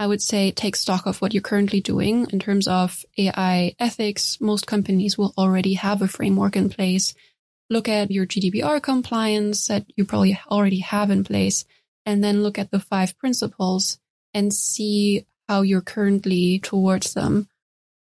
I 0.02 0.06
would 0.08 0.20
say 0.20 0.50
take 0.50 0.74
stock 0.74 1.06
of 1.06 1.22
what 1.22 1.32
you're 1.32 1.42
currently 1.42 1.80
doing 1.80 2.26
in 2.32 2.40
terms 2.40 2.66
of 2.66 3.04
AI 3.16 3.76
ethics. 3.78 4.40
Most 4.40 4.66
companies 4.66 5.16
will 5.16 5.32
already 5.38 5.74
have 5.74 6.02
a 6.02 6.08
framework 6.08 6.56
in 6.56 6.70
place. 6.70 7.14
Look 7.70 7.88
at 7.88 8.10
your 8.10 8.26
GDPR 8.26 8.82
compliance 8.82 9.68
that 9.68 9.86
you 9.94 10.04
probably 10.04 10.36
already 10.50 10.80
have 10.80 11.12
in 11.12 11.22
place, 11.22 11.64
and 12.04 12.22
then 12.22 12.42
look 12.42 12.58
at 12.58 12.72
the 12.72 12.80
five 12.80 13.16
principles 13.16 14.00
and 14.34 14.52
see 14.52 15.24
how 15.48 15.62
you're 15.62 15.80
currently 15.80 16.58
towards 16.58 17.14
them 17.14 17.46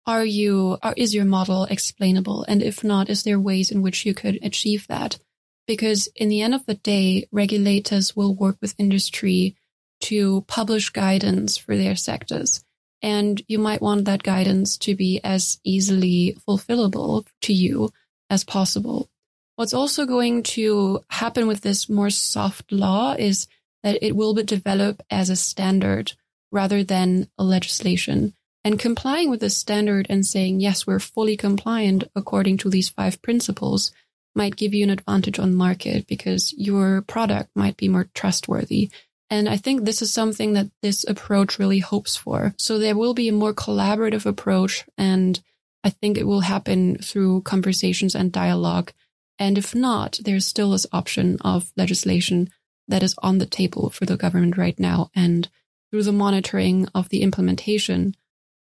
are 0.06 0.26
you, 0.26 0.78
are, 0.84 0.94
is 0.98 1.16
your 1.16 1.26
model 1.26 1.66
explainable? 1.66 2.44
And 2.50 2.62
if 2.62 2.84
not, 2.84 3.10
is 3.10 3.24
there 3.24 3.40
ways 3.40 3.72
in 3.72 3.82
which 3.82 4.06
you 4.06 4.14
could 4.14 4.40
achieve 4.44 4.88
that? 4.88 5.20
Because 5.68 6.10
in 6.18 6.28
the 6.28 6.42
end 6.42 6.54
of 6.54 6.66
the 6.66 6.76
day, 6.76 7.28
regulators 7.32 8.14
will 8.14 8.36
work 8.36 8.58
with 8.62 8.76
industry 8.78 9.56
to 10.02 10.42
publish 10.48 10.90
guidance 10.90 11.58
for 11.58 11.76
their 11.76 11.96
sectors. 11.96 12.64
And 13.02 13.42
you 13.48 13.60
might 13.60 13.82
want 13.82 14.06
that 14.06 14.24
guidance 14.24 14.78
to 14.80 14.96
be 14.96 15.22
as 15.24 15.60
easily 15.64 16.38
fulfillable 16.48 17.26
to 17.42 17.54
you 17.54 17.92
as 18.30 18.44
possible. 18.44 19.10
What's 19.56 19.74
also 19.74 20.06
going 20.06 20.44
to 20.44 21.02
happen 21.10 21.48
with 21.48 21.62
this 21.62 21.90
more 21.90 22.10
soft 22.10 22.72
law 22.72 23.16
is 23.18 23.48
that 23.84 23.98
it 24.02 24.16
will 24.16 24.34
be 24.34 24.44
developed 24.44 25.02
as 25.10 25.30
a 25.30 25.36
standard 25.36 26.14
rather 26.52 26.84
than 26.84 27.30
a 27.38 27.44
legislation. 27.44 28.34
And 28.64 28.80
complying 28.80 29.30
with 29.30 29.40
the 29.40 29.50
standard 29.50 30.08
and 30.10 30.26
saying, 30.26 30.60
yes, 30.60 30.86
we're 30.86 31.00
fully 31.00 31.38
compliant 31.38 32.04
according 32.16 32.58
to 32.58 32.70
these 32.70 32.90
five 32.90 33.22
principles 33.22 33.92
might 34.36 34.56
give 34.56 34.74
you 34.74 34.84
an 34.84 34.90
advantage 34.90 35.40
on 35.40 35.56
market 35.56 36.06
because 36.08 36.54
your 36.56 37.02
product 37.02 37.50
might 37.56 37.76
be 37.76 37.90
more 37.90 38.08
trustworthy. 38.14 38.92
And 39.30 39.50
I 39.50 39.58
think 39.58 39.84
this 39.84 40.02
is 40.02 40.14
something 40.14 40.54
that 40.54 40.70
this 40.82 41.04
approach 41.08 41.60
really 41.60 41.80
hopes 41.80 42.16
for. 42.16 42.54
So 42.58 42.78
there 42.78 42.96
will 42.96 43.14
be 43.14 43.28
a 43.28 43.34
more 43.34 43.54
collaborative 43.54 44.26
approach. 44.26 44.86
And 44.98 45.40
I 45.84 45.90
think 45.90 46.18
it 46.18 46.26
will 46.26 46.42
happen 46.42 46.98
through 46.98 47.42
conversations 47.42 48.16
and 48.16 48.32
dialogue. 48.32 48.94
And 49.38 49.58
if 49.58 49.76
not, 49.76 50.20
there's 50.24 50.46
still 50.46 50.72
this 50.72 50.88
option 50.94 51.38
of 51.42 51.72
legislation 51.76 52.50
that 52.88 53.04
is 53.04 53.16
on 53.22 53.38
the 53.38 53.46
table 53.46 53.90
for 53.90 54.06
the 54.06 54.18
government 54.18 54.58
right 54.58 54.80
now. 54.80 55.12
And 55.14 55.50
through 55.92 56.04
the 56.04 56.14
monitoring 56.14 56.88
of 56.96 57.10
the 57.10 57.22
implementation, 57.22 58.16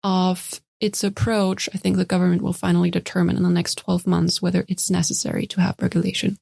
of 0.02 0.60
its 0.80 1.04
approach, 1.04 1.68
I 1.74 1.78
think 1.78 1.96
the 1.96 2.04
government 2.04 2.42
will 2.42 2.52
finally 2.52 2.90
determine 2.90 3.36
in 3.36 3.42
the 3.42 3.50
next 3.50 3.76
12 3.76 4.06
months 4.06 4.40
whether 4.40 4.64
it's 4.68 4.90
necessary 4.90 5.46
to 5.48 5.60
have 5.60 5.76
regulation. 5.80 6.38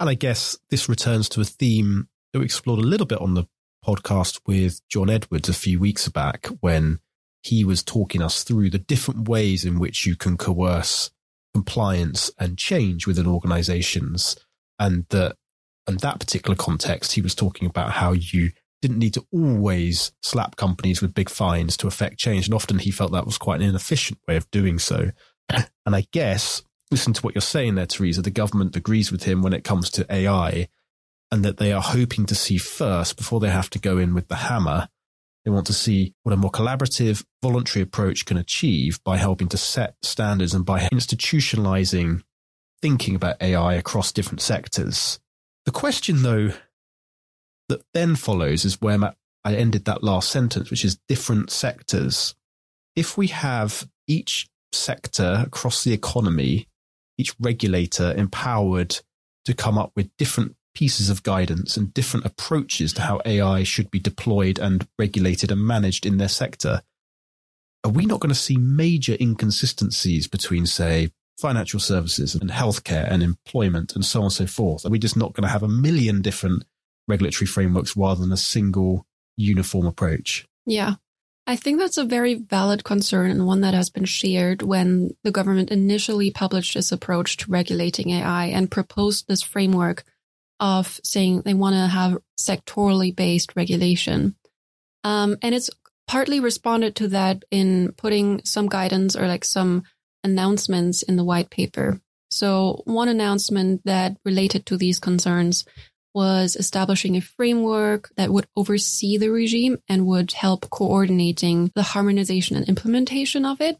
And 0.00 0.08
I 0.08 0.14
guess 0.14 0.58
this 0.70 0.88
returns 0.88 1.28
to 1.30 1.40
a 1.40 1.44
theme 1.44 2.08
that 2.32 2.38
we 2.38 2.44
explored 2.44 2.80
a 2.80 2.86
little 2.86 3.06
bit 3.06 3.20
on 3.20 3.34
the 3.34 3.44
podcast 3.84 4.40
with 4.46 4.80
John 4.88 5.10
Edwards 5.10 5.48
a 5.48 5.54
few 5.54 5.78
weeks 5.80 6.08
back 6.08 6.46
when 6.60 7.00
he 7.42 7.64
was 7.64 7.82
talking 7.82 8.22
us 8.22 8.44
through 8.44 8.70
the 8.70 8.78
different 8.78 9.28
ways 9.28 9.64
in 9.64 9.78
which 9.78 10.06
you 10.06 10.16
can 10.16 10.36
coerce 10.36 11.10
compliance 11.52 12.30
and 12.38 12.56
change 12.56 13.06
within 13.06 13.26
organizations. 13.26 14.36
And 14.78 15.04
that, 15.10 15.36
in 15.88 15.96
that 15.98 16.20
particular 16.20 16.56
context, 16.56 17.12
he 17.12 17.20
was 17.20 17.34
talking 17.34 17.68
about 17.68 17.90
how 17.90 18.12
you 18.12 18.52
didn't 18.80 18.98
need 18.98 19.14
to 19.14 19.26
always 19.32 20.12
slap 20.22 20.56
companies 20.56 21.02
with 21.02 21.14
big 21.14 21.28
fines 21.28 21.76
to 21.76 21.86
affect 21.86 22.18
change. 22.18 22.46
And 22.46 22.54
often 22.54 22.78
he 22.78 22.90
felt 22.90 23.12
that 23.12 23.26
was 23.26 23.38
quite 23.38 23.60
an 23.60 23.68
inefficient 23.68 24.18
way 24.26 24.36
of 24.36 24.50
doing 24.50 24.78
so. 24.78 25.10
And 25.50 25.94
I 25.94 26.06
guess, 26.12 26.62
listen 26.90 27.12
to 27.12 27.22
what 27.22 27.34
you're 27.34 27.42
saying 27.42 27.74
there, 27.74 27.86
Theresa, 27.86 28.22
the 28.22 28.30
government 28.30 28.76
agrees 28.76 29.12
with 29.12 29.24
him 29.24 29.42
when 29.42 29.52
it 29.52 29.64
comes 29.64 29.90
to 29.90 30.06
AI 30.12 30.68
and 31.32 31.44
that 31.46 31.56
they 31.56 31.72
are 31.72 31.80
hoping 31.80 32.26
to 32.26 32.34
see 32.34 32.58
first 32.58 33.16
before 33.16 33.40
they 33.40 33.48
have 33.48 33.70
to 33.70 33.78
go 33.78 33.96
in 33.96 34.14
with 34.14 34.28
the 34.28 34.36
hammer. 34.36 34.86
They 35.44 35.50
want 35.50 35.66
to 35.66 35.72
see 35.72 36.14
what 36.22 36.34
a 36.34 36.36
more 36.36 36.50
collaborative, 36.50 37.24
voluntary 37.42 37.82
approach 37.82 38.26
can 38.26 38.36
achieve 38.36 39.02
by 39.02 39.16
helping 39.16 39.48
to 39.48 39.56
set 39.56 39.96
standards 40.02 40.52
and 40.52 40.66
by 40.66 40.80
institutionalizing 40.92 42.22
thinking 42.82 43.14
about 43.14 43.40
AI 43.40 43.74
across 43.74 44.12
different 44.12 44.42
sectors. 44.42 45.18
The 45.64 45.70
question, 45.70 46.22
though, 46.22 46.52
that 47.70 47.82
then 47.94 48.14
follows 48.14 48.66
is 48.66 48.80
where 48.82 49.14
I 49.42 49.54
ended 49.54 49.86
that 49.86 50.04
last 50.04 50.30
sentence, 50.30 50.70
which 50.70 50.84
is 50.84 50.98
different 51.08 51.50
sectors. 51.50 52.34
If 52.94 53.16
we 53.16 53.28
have 53.28 53.88
each 54.06 54.48
sector 54.72 55.44
across 55.46 55.82
the 55.82 55.94
economy, 55.94 56.68
each 57.16 57.34
regulator 57.40 58.12
empowered 58.14 58.98
to 59.46 59.54
come 59.54 59.78
up 59.78 59.92
with 59.96 60.14
different 60.18 60.56
pieces 60.74 61.10
of 61.10 61.22
guidance 61.22 61.76
and 61.76 61.92
different 61.94 62.26
approaches 62.26 62.92
to 62.94 63.02
how 63.02 63.20
AI 63.24 63.62
should 63.62 63.90
be 63.90 63.98
deployed 63.98 64.58
and 64.58 64.86
regulated 64.98 65.50
and 65.50 65.66
managed 65.66 66.06
in 66.06 66.18
their 66.18 66.28
sector, 66.28 66.82
are 67.84 67.90
we 67.90 68.06
not 68.06 68.20
going 68.20 68.32
to 68.32 68.34
see 68.34 68.56
major 68.56 69.16
inconsistencies 69.20 70.26
between, 70.28 70.66
say, 70.66 71.10
financial 71.38 71.80
services 71.80 72.34
and 72.34 72.50
healthcare 72.50 73.10
and 73.10 73.22
employment 73.22 73.94
and 73.94 74.04
so 74.04 74.20
on 74.20 74.24
and 74.26 74.32
so 74.32 74.46
forth? 74.46 74.86
Are 74.86 74.90
we 74.90 74.98
just 74.98 75.16
not 75.16 75.32
going 75.32 75.42
to 75.42 75.52
have 75.52 75.62
a 75.62 75.68
million 75.68 76.22
different 76.22 76.64
regulatory 77.08 77.46
frameworks 77.46 77.96
rather 77.96 78.20
than 78.20 78.32
a 78.32 78.36
single 78.36 79.06
uniform 79.36 79.86
approach. 79.86 80.46
Yeah. 80.66 80.94
I 81.46 81.56
think 81.56 81.80
that's 81.80 81.98
a 81.98 82.04
very 82.04 82.34
valid 82.34 82.84
concern 82.84 83.30
and 83.30 83.46
one 83.46 83.62
that 83.62 83.74
has 83.74 83.90
been 83.90 84.04
shared 84.04 84.62
when 84.62 85.10
the 85.24 85.32
government 85.32 85.70
initially 85.70 86.30
published 86.30 86.74
this 86.74 86.92
approach 86.92 87.36
to 87.38 87.50
regulating 87.50 88.10
AI 88.10 88.46
and 88.46 88.70
proposed 88.70 89.26
this 89.26 89.42
framework 89.42 90.04
of 90.62 91.00
saying 91.02 91.42
they 91.42 91.54
want 91.54 91.74
to 91.74 91.88
have 91.88 92.18
sectorally 92.38 93.14
based 93.14 93.56
regulation. 93.56 94.36
Um, 95.02 95.36
and 95.42 95.56
it's 95.56 95.68
partly 96.06 96.38
responded 96.38 96.94
to 96.96 97.08
that 97.08 97.44
in 97.50 97.92
putting 97.96 98.44
some 98.44 98.68
guidance 98.68 99.16
or 99.16 99.26
like 99.26 99.44
some 99.44 99.82
announcements 100.22 101.02
in 101.02 101.16
the 101.16 101.24
white 101.24 101.50
paper. 101.50 102.00
So 102.30 102.82
one 102.84 103.08
announcement 103.08 103.82
that 103.86 104.16
related 104.24 104.64
to 104.66 104.76
these 104.76 105.00
concerns 105.00 105.64
was 106.14 106.54
establishing 106.54 107.16
a 107.16 107.20
framework 107.20 108.10
that 108.16 108.30
would 108.30 108.46
oversee 108.54 109.16
the 109.16 109.30
regime 109.30 109.78
and 109.88 110.06
would 110.06 110.30
help 110.32 110.70
coordinating 110.70 111.72
the 111.74 111.82
harmonization 111.82 112.56
and 112.56 112.68
implementation 112.68 113.44
of 113.44 113.60
it. 113.60 113.78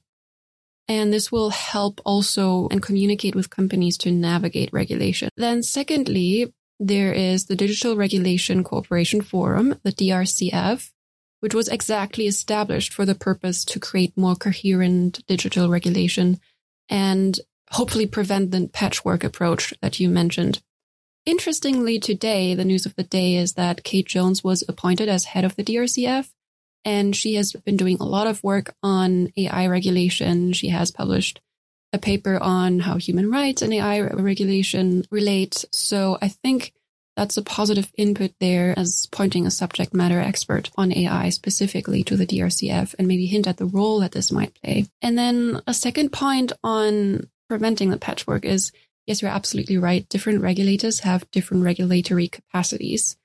And 0.89 1.13
this 1.13 1.31
will 1.31 1.51
help 1.51 2.01
also 2.05 2.67
and 2.73 2.83
communicate 2.83 3.37
with 3.37 3.51
companies 3.51 3.97
to 3.99 4.11
navigate 4.11 4.71
regulation. 4.73 5.29
Then 5.37 5.63
secondly, 5.63 6.53
there 6.85 7.13
is 7.13 7.47
the 7.47 7.55
Digital 7.55 7.97
Regulation 7.97 8.65
Cooperation 8.65 9.21
Forum, 9.21 9.77
the 9.85 9.93
DRCF, 9.93 10.91
which 11.39 11.55
was 11.55 11.69
exactly 11.69 12.27
established 12.27 12.93
for 12.93 13.07
the 13.07 13.15
purpose 13.15 13.65
to 13.67 13.79
create 13.79 14.17
more 14.17 14.35
coherent 14.35 15.25
digital 15.29 15.71
regulation 15.71 16.41
and 16.89 17.39
hopefully 17.71 18.07
prevent 18.07 18.51
the 18.51 18.69
patchwork 18.73 19.23
approach 19.23 19.73
that 19.81 20.01
you 20.01 20.09
mentioned. 20.09 20.61
Interestingly, 21.25 22.01
today, 22.01 22.53
the 22.55 22.65
news 22.65 22.85
of 22.85 22.97
the 22.97 23.05
day 23.05 23.37
is 23.37 23.53
that 23.53 23.85
Kate 23.85 24.07
Jones 24.07 24.43
was 24.43 24.65
appointed 24.69 25.09
as 25.09 25.27
head 25.27 25.45
of 25.45 25.55
the 25.55 25.63
DRCF, 25.63 26.31
and 26.85 27.15
she 27.15 27.35
has 27.35 27.53
been 27.53 27.77
doing 27.77 27.99
a 28.01 28.05
lot 28.05 28.27
of 28.27 28.43
work 28.43 28.75
on 28.83 29.33
AI 29.37 29.69
regulation. 29.69 30.53
She 30.53 30.71
has 30.71 30.91
published 30.91 31.41
a 31.93 31.99
paper 31.99 32.39
on 32.41 32.81
how 32.81 32.97
human 32.97 33.31
rights 33.31 33.63
and 33.63 33.73
AI 33.73 34.01
regulation 34.01 35.05
relate. 35.11 35.65
So 35.73 36.19
I 36.23 36.29
think 36.29 36.73
that's 37.17 37.37
a 37.37 37.43
positive 37.43 37.93
input 37.97 38.33
there 38.41 38.75
as 38.79 39.07
pointing 39.13 39.47
a 39.47 39.51
subject 39.51 39.93
matter 39.93 40.19
expert 40.19 40.71
on 40.77 40.93
AI 40.93 41.29
specifically 41.29 42.03
to 42.05 42.17
the 42.17 42.27
DRCF 42.27 42.95
and 42.99 43.07
maybe 43.07 43.27
hint 43.27 43.47
at 43.47 43.59
the 43.59 43.67
role 43.67 44.01
that 44.01 44.13
this 44.13 44.33
might 44.33 44.55
play. 44.63 44.87
And 45.03 45.19
then 45.19 45.61
a 45.67 45.75
second 45.75 46.13
point 46.13 46.53
on 46.65 47.29
preventing 47.49 47.91
the 47.91 47.99
patchwork 47.99 48.45
is 48.47 48.73
yes, 49.07 49.21
you're 49.21 49.31
absolutely 49.31 49.77
right. 49.77 50.09
Different 50.09 50.41
regulators 50.41 51.01
have 51.01 51.31
different 51.31 51.65
regulatory 51.65 52.29
capacities. 52.29 53.17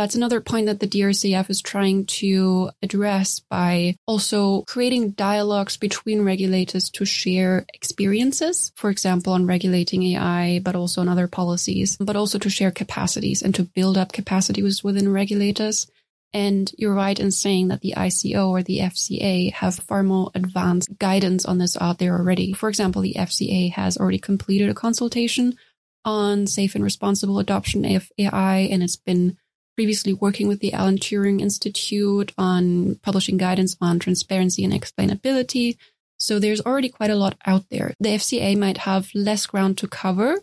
That's 0.00 0.14
another 0.14 0.40
point 0.40 0.64
that 0.64 0.80
the 0.80 0.88
DRCF 0.88 1.50
is 1.50 1.60
trying 1.60 2.06
to 2.06 2.70
address 2.82 3.38
by 3.38 3.96
also 4.06 4.62
creating 4.62 5.10
dialogues 5.10 5.76
between 5.76 6.24
regulators 6.24 6.88
to 6.92 7.04
share 7.04 7.66
experiences, 7.74 8.72
for 8.76 8.88
example, 8.88 9.34
on 9.34 9.44
regulating 9.44 10.02
AI, 10.04 10.60
but 10.60 10.74
also 10.74 11.02
on 11.02 11.10
other 11.10 11.28
policies, 11.28 11.98
but 11.98 12.16
also 12.16 12.38
to 12.38 12.48
share 12.48 12.70
capacities 12.70 13.42
and 13.42 13.54
to 13.54 13.62
build 13.62 13.98
up 13.98 14.14
capacities 14.14 14.82
within 14.82 15.12
regulators. 15.12 15.86
And 16.32 16.72
you're 16.78 16.94
right 16.94 17.20
in 17.20 17.30
saying 17.30 17.68
that 17.68 17.82
the 17.82 17.92
ICO 17.94 18.48
or 18.48 18.62
the 18.62 18.78
FCA 18.78 19.52
have 19.52 19.74
far 19.74 20.02
more 20.02 20.30
advanced 20.34 20.98
guidance 20.98 21.44
on 21.44 21.58
this 21.58 21.76
out 21.78 21.98
there 21.98 22.16
already. 22.16 22.54
For 22.54 22.70
example, 22.70 23.02
the 23.02 23.16
FCA 23.18 23.72
has 23.72 23.98
already 23.98 24.18
completed 24.18 24.70
a 24.70 24.74
consultation 24.74 25.58
on 26.06 26.46
safe 26.46 26.74
and 26.74 26.82
responsible 26.82 27.38
adoption 27.38 27.84
of 27.84 28.10
AI, 28.18 28.60
and 28.60 28.82
it's 28.82 28.96
been 28.96 29.36
previously 29.80 30.12
working 30.12 30.46
with 30.46 30.60
the 30.60 30.74
Alan 30.74 30.98
Turing 30.98 31.40
Institute 31.40 32.34
on 32.36 32.96
publishing 32.96 33.38
guidance 33.38 33.78
on 33.80 33.98
transparency 33.98 34.62
and 34.62 34.74
explainability. 34.74 35.78
So 36.18 36.38
there's 36.38 36.60
already 36.60 36.90
quite 36.90 37.08
a 37.08 37.16
lot 37.16 37.38
out 37.46 37.64
there. 37.70 37.94
The 37.98 38.10
FCA 38.10 38.58
might 38.58 38.76
have 38.76 39.08
less 39.14 39.46
ground 39.46 39.78
to 39.78 39.88
cover 39.88 40.36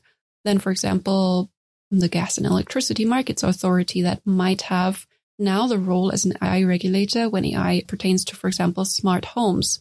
than, 0.44 0.58
for 0.58 0.72
example, 0.72 1.52
the 1.92 2.08
Gas 2.08 2.40
and 2.40 2.48
Electricity 2.48 3.06
Markets 3.06 3.44
Authority 3.44 4.02
that 4.02 4.26
might 4.26 4.64
have 4.64 5.06
now 5.38 5.68
the 5.68 5.78
role 5.78 6.12
as 6.12 6.26
an 6.26 6.34
AI 6.42 6.64
regulator 6.64 7.30
when 7.30 7.46
AI 7.46 7.84
pertains 7.88 8.26
to, 8.26 8.36
for 8.36 8.48
example, 8.48 8.86
smart 8.86 9.24
homes. 9.24 9.80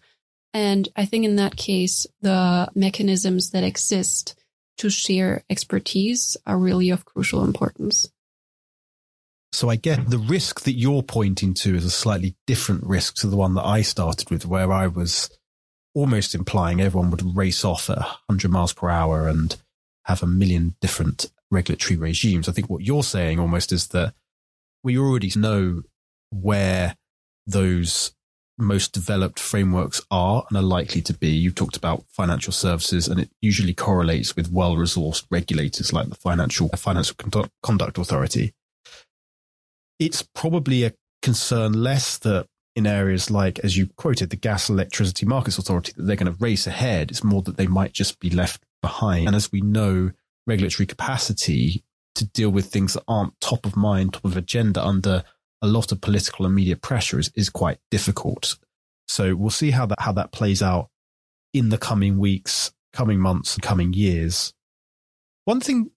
And 0.53 0.87
I 0.97 1.07
think 1.07 1.25
in 1.25 1.37
that 1.37 1.57
case, 1.57 2.07
the 2.21 2.69
mechanisms 2.75 3.53
that 3.53 3.65
exist 3.65 4.39
to 4.77 4.91
share 4.91 5.45
expertise 5.49 6.37
are 6.47 6.59
really 6.59 6.91
of 6.91 7.07
crucial 7.07 7.43
importance. 7.43 8.11
So 9.57 9.71
I 9.71 9.77
get 9.77 10.01
mm-hmm. 10.01 10.11
the 10.11 10.19
risk 10.19 10.65
that 10.65 10.75
you're 10.75 11.03
pointing 11.03 11.55
to 11.55 11.75
is 11.75 11.87
a 11.87 11.91
slightly 11.91 12.37
different 12.47 12.85
risk 12.85 13.15
to 13.17 13.27
the 13.27 13.39
one 13.39 13.55
that 13.55 13.65
I 13.65 13.81
started 13.81 14.29
with, 14.29 14.45
where 14.45 14.71
I 14.71 14.87
was 14.87 15.31
almost 15.95 16.35
implying 16.35 16.83
everyone 16.83 17.11
would 17.11 17.35
race 17.35 17.65
off 17.65 17.89
at 17.89 17.97
100 17.97 18.51
miles 18.51 18.75
per 18.75 18.91
hour 18.91 19.27
and 19.27 19.57
have 20.05 20.23
a 20.23 20.27
million 20.27 20.75
different 20.83 21.33
regulatory 21.51 21.97
regimes. 21.97 22.51
I 22.51 22.53
think 22.53 22.69
what 22.69 22.85
you're 22.85 23.03
saying 23.03 23.41
almost 23.41 23.73
is 23.73 23.89
that 23.89 24.13
we 24.85 24.99
already 24.99 25.33
know 25.35 25.85
where 26.31 26.95
those 27.47 28.13
most 28.59 28.93
developed 28.93 29.41
frameworks 29.41 30.03
are 30.11 30.45
and 30.51 30.59
are 30.59 30.63
likely 30.63 31.01
to 31.01 31.15
be. 31.15 31.31
You 31.31 31.51
talked 31.51 31.79
about 31.79 32.05
financial 32.11 32.53
services, 32.53 33.09
and 33.09 33.19
it 33.19 33.31
usually 33.41 33.73
correlates 33.73 34.37
with 34.37 34.53
well-resourced 34.53 35.25
regulators 35.31 35.95
like 35.95 36.11
the 36.11 36.15
Financial 36.15 36.69
Financial 36.69 37.17
Conduct 37.63 37.97
Authority 37.97 38.53
it's 39.99 40.23
probably 40.23 40.85
a 40.85 40.93
concern 41.23 41.73
less 41.73 42.19
that 42.19 42.47
in 42.75 42.87
areas 42.87 43.31
like, 43.31 43.59
as 43.61 43.77
you 43.77 43.89
quoted, 43.97 44.31
the 44.31 44.37
Gas 44.37 44.69
Electricity 44.69 45.25
Markets 45.25 45.59
Authority, 45.59 45.93
that 45.97 46.03
they're 46.03 46.17
going 46.17 46.31
to 46.31 46.39
race 46.39 46.67
ahead. 46.67 47.11
It's 47.11 47.25
more 47.25 47.43
that 47.43 47.57
they 47.57 47.67
might 47.67 47.93
just 47.93 48.21
be 48.21 48.29
left 48.29 48.63
behind. 48.83 49.27
And 49.27 49.35
as 49.35 49.51
we 49.51 49.63
know, 49.63 50.11
regulatory 50.47 50.87
capacity 50.87 51.83
to 52.17 52.27
deal 52.27 52.51
with 52.51 52.67
things 52.67 52.95
that 52.95 53.05
aren't 53.09 53.39
top 53.41 53.65
of 53.65 53.77
mind, 53.77 54.13
top 54.13 54.25
of 54.25 54.37
agenda 54.37 54.85
under 54.85 55.25
a 55.63 55.67
lot 55.67 55.91
of 55.91 56.01
political 56.01 56.45
and 56.45 56.55
media 56.55 56.77
pressure 56.77 57.19
is, 57.19 57.31
is 57.35 57.49
quite 57.49 57.79
difficult. 57.91 58.57
So 59.09 59.35
we'll 59.35 59.51
see 59.51 59.71
how 59.71 59.87
that 59.87 60.01
how 60.01 60.13
that 60.13 60.33
plays 60.33 60.63
out 60.63 60.91
in 61.55 61.71
the 61.71 61.79
coming 61.79 62.19
weeks, 62.19 62.73
coming 62.93 63.21
months, 63.21 63.55
and 63.55 63.63
coming 63.63 63.93
years. 63.93 64.53
One 65.45 65.61
thing 65.61 65.91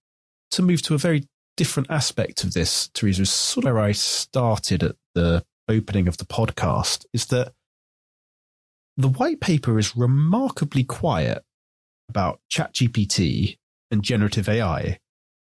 to 0.51 0.61
move 0.61 0.81
to 0.83 0.95
a 0.95 0.97
very 0.97 1.25
different 1.59 1.91
aspect 1.91 2.45
of 2.45 2.53
this, 2.53 2.87
Theresa, 2.93 3.23
is 3.23 3.29
sort 3.29 3.65
of 3.65 3.73
where 3.73 3.83
I 3.83 3.91
started 3.91 4.81
at 4.81 4.95
the 5.13 5.43
opening 5.67 6.07
of 6.07 6.15
the 6.15 6.23
podcast, 6.23 7.05
is 7.11 7.25
that 7.25 7.51
the 8.95 9.09
white 9.09 9.41
paper 9.41 9.77
is 9.77 9.93
remarkably 9.93 10.85
quiet 10.85 11.43
about 12.07 12.39
ChatGPT 12.49 13.57
and 13.91 14.01
generative 14.01 14.47
AI, 14.47 14.99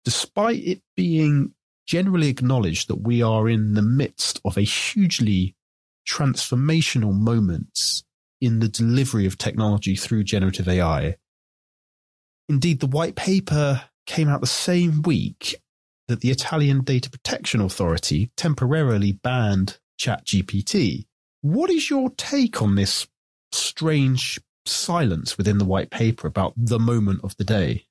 despite 0.04 0.62
it 0.62 0.82
being 0.94 1.54
generally 1.86 2.28
acknowledged 2.28 2.88
that 2.88 2.96
we 3.00 3.22
are 3.22 3.48
in 3.48 3.72
the 3.72 3.80
midst 3.80 4.38
of 4.44 4.58
a 4.58 4.62
hugely 4.62 5.56
transformational 6.06 7.18
moment 7.18 8.02
in 8.38 8.58
the 8.58 8.68
delivery 8.68 9.24
of 9.24 9.38
technology 9.38 9.96
through 9.96 10.24
generative 10.24 10.68
AI. 10.68 11.16
Indeed, 12.50 12.80
the 12.80 12.86
white 12.86 13.16
paper 13.16 13.84
came 14.04 14.28
out 14.28 14.42
the 14.42 14.46
same 14.46 15.00
week 15.00 15.54
that 16.08 16.20
the 16.20 16.30
Italian 16.30 16.82
Data 16.82 17.10
Protection 17.10 17.60
Authority 17.60 18.30
temporarily 18.36 19.12
banned 19.12 19.78
ChatGPT. 20.00 21.06
What 21.40 21.70
is 21.70 21.90
your 21.90 22.10
take 22.10 22.60
on 22.62 22.74
this 22.74 23.06
strange 23.52 24.40
silence 24.66 25.36
within 25.36 25.58
the 25.58 25.64
white 25.64 25.90
paper 25.90 26.26
about 26.26 26.54
the 26.56 26.78
moment 26.78 27.20
of 27.24 27.36
the 27.36 27.44
day? 27.44 27.86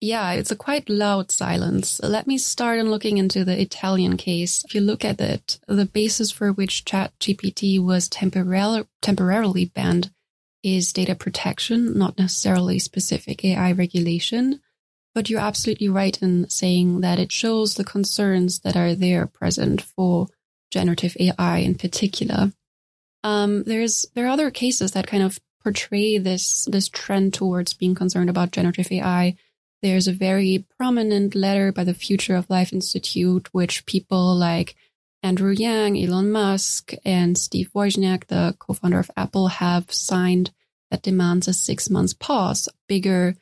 Yeah, 0.00 0.32
it's 0.32 0.52
a 0.52 0.56
quite 0.56 0.88
loud 0.88 1.32
silence. 1.32 2.00
Let 2.02 2.28
me 2.28 2.38
start 2.38 2.78
in 2.78 2.88
looking 2.88 3.18
into 3.18 3.44
the 3.44 3.60
Italian 3.60 4.16
case. 4.16 4.64
If 4.64 4.74
you 4.74 4.80
look 4.80 5.04
at 5.04 5.20
it, 5.20 5.58
the 5.66 5.86
basis 5.86 6.30
for 6.30 6.52
which 6.52 6.84
ChatGPT 6.84 7.82
was 7.82 8.08
temporarily 8.08 8.84
temporarily 9.02 9.64
banned 9.64 10.10
is 10.62 10.92
data 10.92 11.14
protection, 11.14 11.98
not 11.98 12.18
necessarily 12.18 12.78
specific 12.78 13.44
AI 13.44 13.72
regulation. 13.72 14.60
But 15.18 15.28
you're 15.28 15.40
absolutely 15.40 15.88
right 15.88 16.16
in 16.22 16.48
saying 16.48 17.00
that 17.00 17.18
it 17.18 17.32
shows 17.32 17.74
the 17.74 17.82
concerns 17.82 18.60
that 18.60 18.76
are 18.76 18.94
there 18.94 19.26
present 19.26 19.82
for 19.82 20.28
generative 20.70 21.16
AI 21.18 21.58
in 21.58 21.74
particular. 21.74 22.52
Um, 23.24 23.64
there's 23.64 24.06
there 24.14 24.26
are 24.26 24.28
other 24.28 24.52
cases 24.52 24.92
that 24.92 25.08
kind 25.08 25.24
of 25.24 25.40
portray 25.60 26.18
this 26.18 26.68
this 26.70 26.88
trend 26.88 27.34
towards 27.34 27.72
being 27.72 27.96
concerned 27.96 28.30
about 28.30 28.52
generative 28.52 28.92
AI. 28.92 29.34
There's 29.82 30.06
a 30.06 30.12
very 30.12 30.64
prominent 30.78 31.34
letter 31.34 31.72
by 31.72 31.82
the 31.82 31.94
Future 31.94 32.36
of 32.36 32.48
Life 32.48 32.72
Institute, 32.72 33.52
which 33.52 33.86
people 33.86 34.36
like 34.36 34.76
Andrew 35.24 35.50
Yang, 35.50 36.00
Elon 36.00 36.30
Musk, 36.30 36.92
and 37.04 37.36
Steve 37.36 37.70
Wozniak, 37.74 38.28
the 38.28 38.54
co-founder 38.60 39.00
of 39.00 39.10
Apple, 39.16 39.48
have 39.48 39.92
signed 39.92 40.52
that 40.92 41.02
demands 41.02 41.48
a 41.48 41.52
six 41.52 41.90
months 41.90 42.14
pause, 42.14 42.68
bigger 42.86 43.34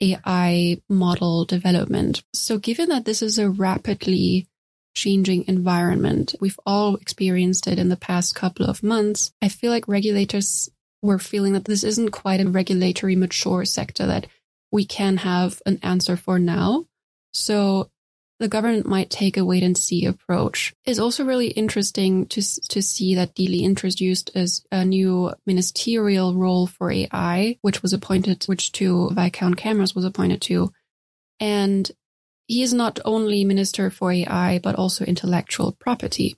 AI 0.00 0.80
model 0.88 1.44
development. 1.44 2.22
So 2.32 2.58
given 2.58 2.88
that 2.88 3.04
this 3.04 3.22
is 3.22 3.38
a 3.38 3.48
rapidly 3.48 4.48
changing 4.94 5.44
environment, 5.48 6.34
we've 6.40 6.58
all 6.66 6.96
experienced 6.96 7.66
it 7.66 7.78
in 7.78 7.88
the 7.88 7.96
past 7.96 8.34
couple 8.34 8.66
of 8.66 8.82
months. 8.82 9.32
I 9.42 9.48
feel 9.48 9.70
like 9.70 9.88
regulators 9.88 10.68
were 11.02 11.18
feeling 11.18 11.52
that 11.52 11.64
this 11.64 11.84
isn't 11.84 12.10
quite 12.10 12.40
a 12.40 12.48
regulatory 12.48 13.16
mature 13.16 13.64
sector 13.64 14.06
that 14.06 14.26
we 14.72 14.84
can 14.84 15.18
have 15.18 15.60
an 15.66 15.78
answer 15.82 16.16
for 16.16 16.38
now. 16.38 16.86
So 17.32 17.90
the 18.40 18.48
government 18.48 18.86
might 18.86 19.10
take 19.10 19.36
a 19.36 19.44
wait 19.44 19.62
and 19.62 19.78
see 19.78 20.04
approach. 20.04 20.74
It's 20.84 20.98
also 20.98 21.24
really 21.24 21.48
interesting 21.48 22.26
to, 22.26 22.42
to 22.68 22.82
see 22.82 23.14
that 23.14 23.34
Deely 23.34 23.62
introduced 23.62 24.30
as 24.34 24.64
a 24.72 24.84
new 24.84 25.32
ministerial 25.46 26.34
role 26.34 26.66
for 26.66 26.90
AI, 26.90 27.58
which 27.62 27.82
was 27.82 27.92
appointed, 27.92 28.44
which 28.44 28.72
to 28.72 29.10
Viscount 29.10 29.56
Camrose 29.56 29.94
was 29.94 30.04
appointed 30.04 30.40
to. 30.42 30.72
And 31.38 31.90
he 32.46 32.62
is 32.62 32.74
not 32.74 32.98
only 33.04 33.44
Minister 33.44 33.88
for 33.88 34.12
AI, 34.12 34.58
but 34.58 34.74
also 34.74 35.04
intellectual 35.04 35.72
property. 35.72 36.36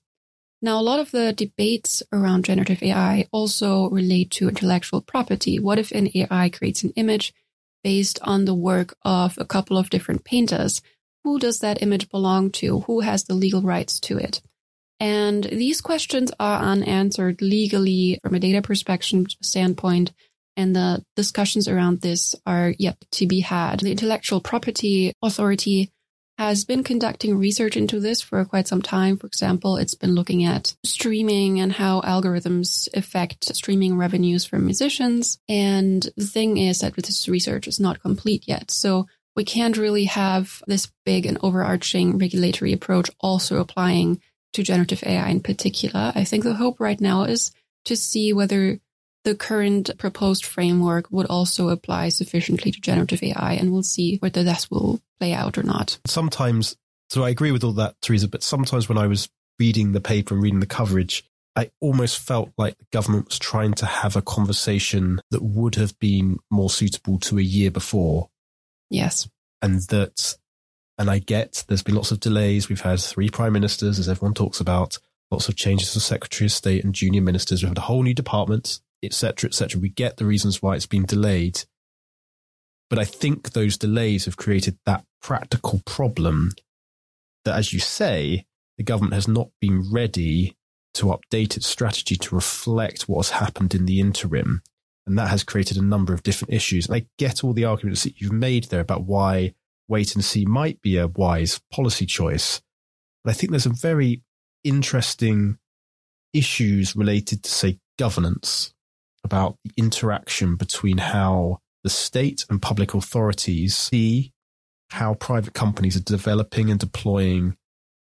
Now, 0.63 0.81
a 0.81 0.83
lot 0.83 1.01
of 1.01 1.11
the 1.11 1.33
debates 1.33 2.03
around 2.13 2.45
generative 2.45 2.83
AI 2.83 3.27
also 3.33 3.91
relate 3.91 4.31
to 4.33 4.49
intellectual 4.49 5.01
property. 5.01 5.59
What 5.59 5.79
if 5.79 5.93
an 5.93 6.09
AI 6.15 6.49
creates 6.51 6.83
an 6.83 6.93
image 6.97 7.35
based 7.83 8.19
on 8.23 8.45
the 8.45 8.55
work 8.55 8.97
of 9.03 9.37
a 9.39 9.45
couple 9.45 9.77
of 9.77 9.91
different 9.91 10.25
painters? 10.25 10.81
Who 11.27 11.41
does 11.41 11.59
that 11.59 11.83
image 11.83 12.09
belong 12.09 12.53
to? 12.53 12.83
Who 12.83 13.01
has 13.01 13.25
the 13.25 13.35
legal 13.35 13.61
rights 13.61 13.99
to 14.03 14.17
it? 14.17 14.41
And 15.01 15.43
these 15.43 15.81
questions 15.81 16.31
are 16.39 16.63
unanswered 16.63 17.43
legally 17.43 18.21
from 18.23 18.37
a 18.37 18.39
data 18.39 18.63
perspective 18.63 19.27
standpoint. 19.43 20.13
And 20.57 20.77
the 20.77 21.03
discussions 21.17 21.67
around 21.67 22.01
this 22.01 22.37
are 22.47 22.73
yet 22.79 23.05
to 23.11 23.27
be 23.27 23.41
had. 23.41 23.81
The 23.81 23.91
Intellectual 23.91 24.41
Property 24.41 25.13
Authority 25.21 25.91
has 26.39 26.65
been 26.65 26.85
conducting 26.85 27.37
research 27.37 27.77
into 27.77 27.99
this 27.99 28.21
for 28.21 28.45
quite 28.45 28.69
some 28.69 28.83
time. 28.83 29.17
For 29.17 29.27
example, 29.27 29.79
it's 29.79 29.95
been 29.95 30.15
looking 30.15 30.45
at 30.45 30.77
streaming 30.85 31.59
and 31.59 31.73
how 31.73 32.03
algorithms 32.03 32.87
affect 32.95 33.53
streaming 33.57 33.99
revenues 33.99 34.45
for 34.45 34.61
musicians. 34.61 35.41
And 35.49 36.09
the 36.17 36.27
thing 36.27 36.57
is 36.59 36.79
that 36.79 36.95
this 36.95 37.29
research 37.29 37.67
is 37.67 37.81
not 37.81 38.01
complete 38.01 38.45
yet. 38.47 38.71
So 38.71 39.09
we 39.37 39.45
can't 39.45 39.77
really 39.77 40.07
have 40.07 40.63
this 40.67 40.91
big 41.05 41.27
and 41.27 41.39
overarching 41.43 42.19
regulatory 42.19 42.73
approach 42.73 43.11
also 43.21 43.61
applying 43.61 44.21
to 44.55 44.63
generative 44.63 45.03
AI 45.05 45.29
in 45.29 45.41
particular. 45.41 46.13
I 46.15 46.25
think 46.25 46.43
the 46.43 46.55
hope 46.55 46.81
right 46.81 47.01
now 47.01 47.25
is 47.25 47.53
to 47.85 47.97
see 47.97 48.33
whether 48.33 48.81
the 49.25 49.35
current 49.35 49.91
proposed 49.99 50.45
framework 50.45 51.11
would 51.11 51.27
also 51.27 51.69
apply 51.69 52.09
sufficiently 52.09 52.71
to 52.73 52.81
generative 52.81 53.23
AI, 53.23 53.55
and 53.55 53.73
we'll 53.73 53.83
see 53.83 54.17
whether 54.19 54.43
this 54.43 54.71
will 54.71 55.01
play 55.19 55.33
out 55.33 55.59
or 55.59 55.63
not. 55.63 55.99
Sometimes, 56.07 56.77
so 57.11 57.25
I 57.25 57.31
agree 57.31 57.51
with 57.51 57.65
all 57.65 57.73
that, 57.73 57.97
Theresa, 58.01 58.29
but 58.29 58.43
sometimes 58.43 58.89
when 58.89 58.99
I 58.99 59.07
was 59.07 59.29
reading 59.59 59.93
the 59.93 60.01
paper 60.01 60.35
and 60.35 60.43
reading 60.43 60.61
the 60.61 60.67
coverage, 60.67 61.25
I 61.57 61.71
almost 61.81 62.19
felt 62.21 62.53
like 62.57 62.79
the 62.79 62.87
government 62.93 63.27
was 63.27 63.39
trying 63.39 63.75
to 63.75 63.87
have 63.87 64.15
a 64.15 64.23
conversation 64.23 65.21
that 65.31 65.43
would 65.43 65.75
have 65.75 65.99
been 65.99 66.39
more 66.51 66.71
suitable 66.71 67.19
to 67.21 67.39
a 67.39 67.43
year 67.43 67.71
before. 67.71 68.29
Yes. 68.91 69.29
And 69.63 69.81
that, 69.89 70.37
and 70.99 71.11
I 71.11 71.19
get 71.19 71.65
there's 71.69 71.83
been 71.83 71.95
lots 71.95 72.11
of 72.11 72.21
delays. 72.21 72.69
We've 72.69 72.81
had 72.81 73.01
three 73.01 73.29
prime 73.29 73.53
ministers, 73.53 73.99
as 73.99 74.09
everyone 74.09 74.35
talks 74.35 74.61
about, 74.61 74.99
lots 75.31 75.49
of 75.49 75.57
changes 75.57 75.93
to 75.93 76.01
Secretary 76.01 76.47
of 76.47 76.53
State 76.53 76.85
and 76.85 76.95
junior 76.95 77.23
ministers. 77.23 77.63
We've 77.63 77.71
had 77.71 77.79
a 77.79 77.83
whole 77.83 78.03
new 78.03 78.15
department 78.15 78.81
etc., 79.03 79.49
etc. 79.49 79.81
We 79.81 79.89
get 79.89 80.17
the 80.17 80.27
reasons 80.27 80.63
why 80.63 80.75
it's 80.75 80.87
been 80.87 81.05
delayed. 81.05 81.65
But 82.89 82.99
I 82.99 83.05
think 83.05 83.53
those 83.53 83.77
delays 83.77 84.27
have 84.27 84.37
created 84.37 84.79
that 84.87 85.05
practical 85.21 85.81
problem 85.85 86.53
that, 87.45 87.57
as 87.57 87.73
you 87.73 87.81
say, 87.81 88.45
the 88.77 88.85
government 88.85 89.15
has 89.15 89.27
not 89.27 89.49
been 89.61 89.91
ready 89.91 90.57
to 90.95 91.07
update 91.07 91.57
its 91.57 91.67
strategy 91.67 92.17
to 92.17 92.35
reflect 92.35 93.09
what 93.09 93.27
has 93.27 93.41
happened 93.41 93.75
in 93.75 93.87
the 93.87 94.01
interim. 94.01 94.63
And 95.07 95.19
that 95.19 95.29
has 95.29 95.45
created 95.45 95.77
a 95.77 95.83
number 95.83 96.13
of 96.13 96.23
different 96.23 96.53
issues. 96.53 96.87
And 96.87 96.97
I 96.97 97.07
get 97.19 97.45
all 97.45 97.53
the 97.53 97.65
arguments 97.65 98.03
that 98.03 98.21
you've 98.21 98.33
made 98.33 98.65
there 98.65 98.81
about 98.81 99.05
why 99.05 99.55
wait 99.89 100.15
and 100.15 100.25
see 100.25 100.45
might 100.45 100.83
be 100.83 100.97
a 100.97 101.07
wise 101.07 101.61
policy 101.73 102.07
choice. 102.07 102.61
But 103.25 103.31
I 103.31 103.35
think 103.35 103.51
there's 103.51 103.65
some 103.65 103.75
very 103.75 104.23
interesting 104.65 105.59
issues 106.33 106.97
related 106.97 107.45
to, 107.45 107.51
say, 107.51 107.79
governance 107.99 108.75
about 109.25 109.57
the 109.65 109.71
interaction 109.77 110.57
between 110.57 110.99
how 110.99 111.59
the 111.83 111.91
state 111.91 112.45
and 112.51 112.61
public 112.61 112.95
authorities 112.95 113.77
see 113.77 114.33
how 114.91 115.15
private 115.15 115.55
companies 115.55 115.97
are 115.97 116.01
developing 116.01 116.71
and 116.71 116.79
deploying 116.81 117.57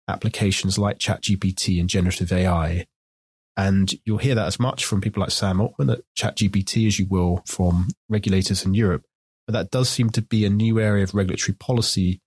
applications 0.08 0.78
like 0.78 0.98
ChatGPT 0.98 1.80
and 1.80 1.90
generative 1.90 2.32
AI. 2.32 2.86
And 3.60 3.94
you'll 4.06 4.20
hear 4.20 4.36
that 4.36 4.48
as 4.48 4.58
much 4.58 4.86
from 4.86 5.02
people 5.02 5.20
like 5.20 5.32
Sam 5.32 5.60
Altman 5.60 5.90
at 5.90 6.00
ChatGPT 6.18 6.88
as 6.88 6.98
you 6.98 7.08
will 7.08 7.44
from 7.46 7.90
regulators 8.08 8.64
in 8.64 8.74
Europe. 8.74 9.04
But 9.46 9.52
that 9.52 9.70
does 9.70 9.90
seem 9.90 10.12
to 10.12 10.22
be 10.22 10.46
a 10.46 10.50
new 10.50 10.80
area 10.80 11.04
of 11.04 11.14
regulatory 11.14 11.58
policy 11.60 12.22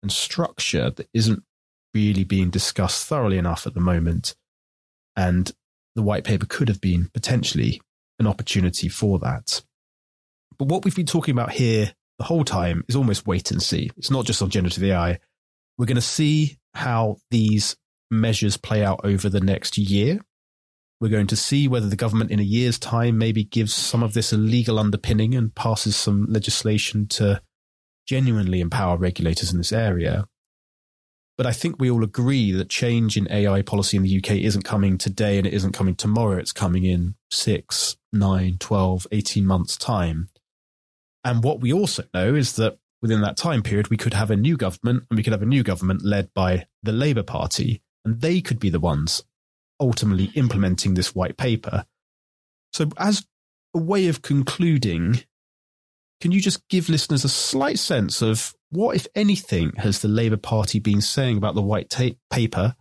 and 0.00 0.12
structure 0.12 0.90
that 0.90 1.08
isn't 1.12 1.42
really 1.92 2.22
being 2.22 2.50
discussed 2.50 3.04
thoroughly 3.04 3.36
enough 3.36 3.66
at 3.66 3.74
the 3.74 3.80
moment. 3.80 4.36
And 5.16 5.50
the 5.96 6.04
white 6.04 6.22
paper 6.22 6.46
could 6.46 6.68
have 6.68 6.80
been 6.80 7.10
potentially 7.12 7.80
an 8.20 8.28
opportunity 8.28 8.88
for 8.88 9.18
that. 9.18 9.64
But 10.56 10.68
what 10.68 10.84
we've 10.84 10.94
been 10.94 11.04
talking 11.04 11.32
about 11.32 11.50
here 11.50 11.94
the 12.18 12.24
whole 12.24 12.44
time 12.44 12.84
is 12.88 12.94
almost 12.94 13.26
wait 13.26 13.50
and 13.50 13.60
see. 13.60 13.90
It's 13.96 14.10
not 14.10 14.24
just 14.24 14.40
on 14.40 14.50
generative 14.50 14.84
AI. 14.84 15.18
We're 15.78 15.86
going 15.86 15.96
to 15.96 16.00
see 16.00 16.58
how 16.74 17.16
these 17.32 17.76
measures 18.08 18.56
play 18.56 18.84
out 18.84 19.00
over 19.02 19.28
the 19.28 19.40
next 19.40 19.76
year. 19.76 20.20
We're 21.00 21.08
going 21.08 21.26
to 21.28 21.36
see 21.36 21.68
whether 21.68 21.88
the 21.88 21.96
government 21.96 22.30
in 22.30 22.40
a 22.40 22.44
year's 22.44 22.78
time 22.78 23.18
maybe 23.18 23.44
gives 23.44 23.74
some 23.74 24.02
of 24.02 24.14
this 24.14 24.32
a 24.32 24.36
legal 24.36 24.78
underpinning 24.78 25.34
and 25.34 25.54
passes 25.54 25.94
some 25.94 26.26
legislation 26.28 27.06
to 27.08 27.42
genuinely 28.06 28.60
empower 28.60 28.96
regulators 28.96 29.52
in 29.52 29.58
this 29.58 29.72
area. 29.72 30.26
But 31.36 31.46
I 31.46 31.52
think 31.52 31.76
we 31.78 31.90
all 31.90 32.02
agree 32.02 32.50
that 32.52 32.70
change 32.70 33.18
in 33.18 33.30
AI 33.30 33.60
policy 33.60 33.98
in 33.98 34.04
the 34.04 34.16
UK 34.18 34.36
isn't 34.36 34.62
coming 34.62 34.96
today 34.96 35.36
and 35.36 35.46
it 35.46 35.52
isn't 35.52 35.72
coming 35.72 35.94
tomorrow. 35.94 36.38
It's 36.38 36.52
coming 36.52 36.84
in 36.84 37.14
six, 37.30 37.96
nine, 38.10 38.56
12, 38.58 39.06
18 39.12 39.44
months' 39.44 39.76
time. 39.76 40.30
And 41.24 41.44
what 41.44 41.60
we 41.60 41.74
also 41.74 42.04
know 42.14 42.34
is 42.34 42.56
that 42.56 42.78
within 43.02 43.20
that 43.20 43.36
time 43.36 43.62
period, 43.62 43.88
we 43.88 43.98
could 43.98 44.14
have 44.14 44.30
a 44.30 44.36
new 44.36 44.56
government 44.56 45.04
and 45.10 45.18
we 45.18 45.22
could 45.22 45.34
have 45.34 45.42
a 45.42 45.46
new 45.46 45.62
government 45.62 46.02
led 46.02 46.32
by 46.32 46.66
the 46.82 46.92
Labour 46.92 47.22
Party. 47.22 47.82
And 48.02 48.22
they 48.22 48.40
could 48.40 48.58
be 48.58 48.70
the 48.70 48.80
ones 48.80 49.22
ultimately 49.80 50.30
implementing 50.34 50.94
this 50.94 51.14
white 51.14 51.36
paper. 51.36 51.84
So, 52.72 52.90
as 52.98 53.26
a 53.74 53.78
way 53.78 54.08
of 54.08 54.22
concluding, 54.22 55.22
can 56.20 56.32
you 56.32 56.40
just 56.40 56.66
give 56.68 56.88
listeners 56.88 57.24
a 57.24 57.28
slight 57.28 57.78
sense 57.78 58.22
of 58.22 58.54
what, 58.70 58.96
if 58.96 59.06
anything, 59.14 59.72
has 59.76 60.00
the 60.00 60.08
Labour 60.08 60.36
Party 60.36 60.78
been 60.78 61.00
saying 61.00 61.36
about 61.36 61.54
the 61.54 61.62
white 61.62 61.94
paper 62.30 62.74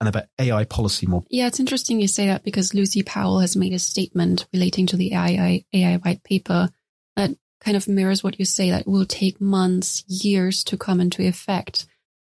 and 0.00 0.08
about 0.08 0.24
AI 0.38 0.64
policy 0.64 1.06
more? 1.06 1.22
Yeah, 1.30 1.46
it's 1.46 1.60
interesting 1.60 2.00
you 2.00 2.08
say 2.08 2.26
that 2.26 2.42
because 2.42 2.74
Lucy 2.74 3.02
Powell 3.02 3.40
has 3.40 3.56
made 3.56 3.72
a 3.72 3.78
statement 3.78 4.46
relating 4.52 4.86
to 4.88 4.96
the 4.96 5.14
AI, 5.14 5.64
AI 5.72 5.96
white 5.98 6.22
paper 6.24 6.70
that 7.16 7.36
kind 7.60 7.76
of 7.76 7.86
mirrors 7.86 8.24
what 8.24 8.38
you 8.38 8.44
say 8.44 8.70
that 8.70 8.86
will 8.86 9.04
take 9.04 9.40
months, 9.40 10.02
years 10.08 10.64
to 10.64 10.76
come 10.76 11.00
into 11.00 11.22
effect. 11.22 11.86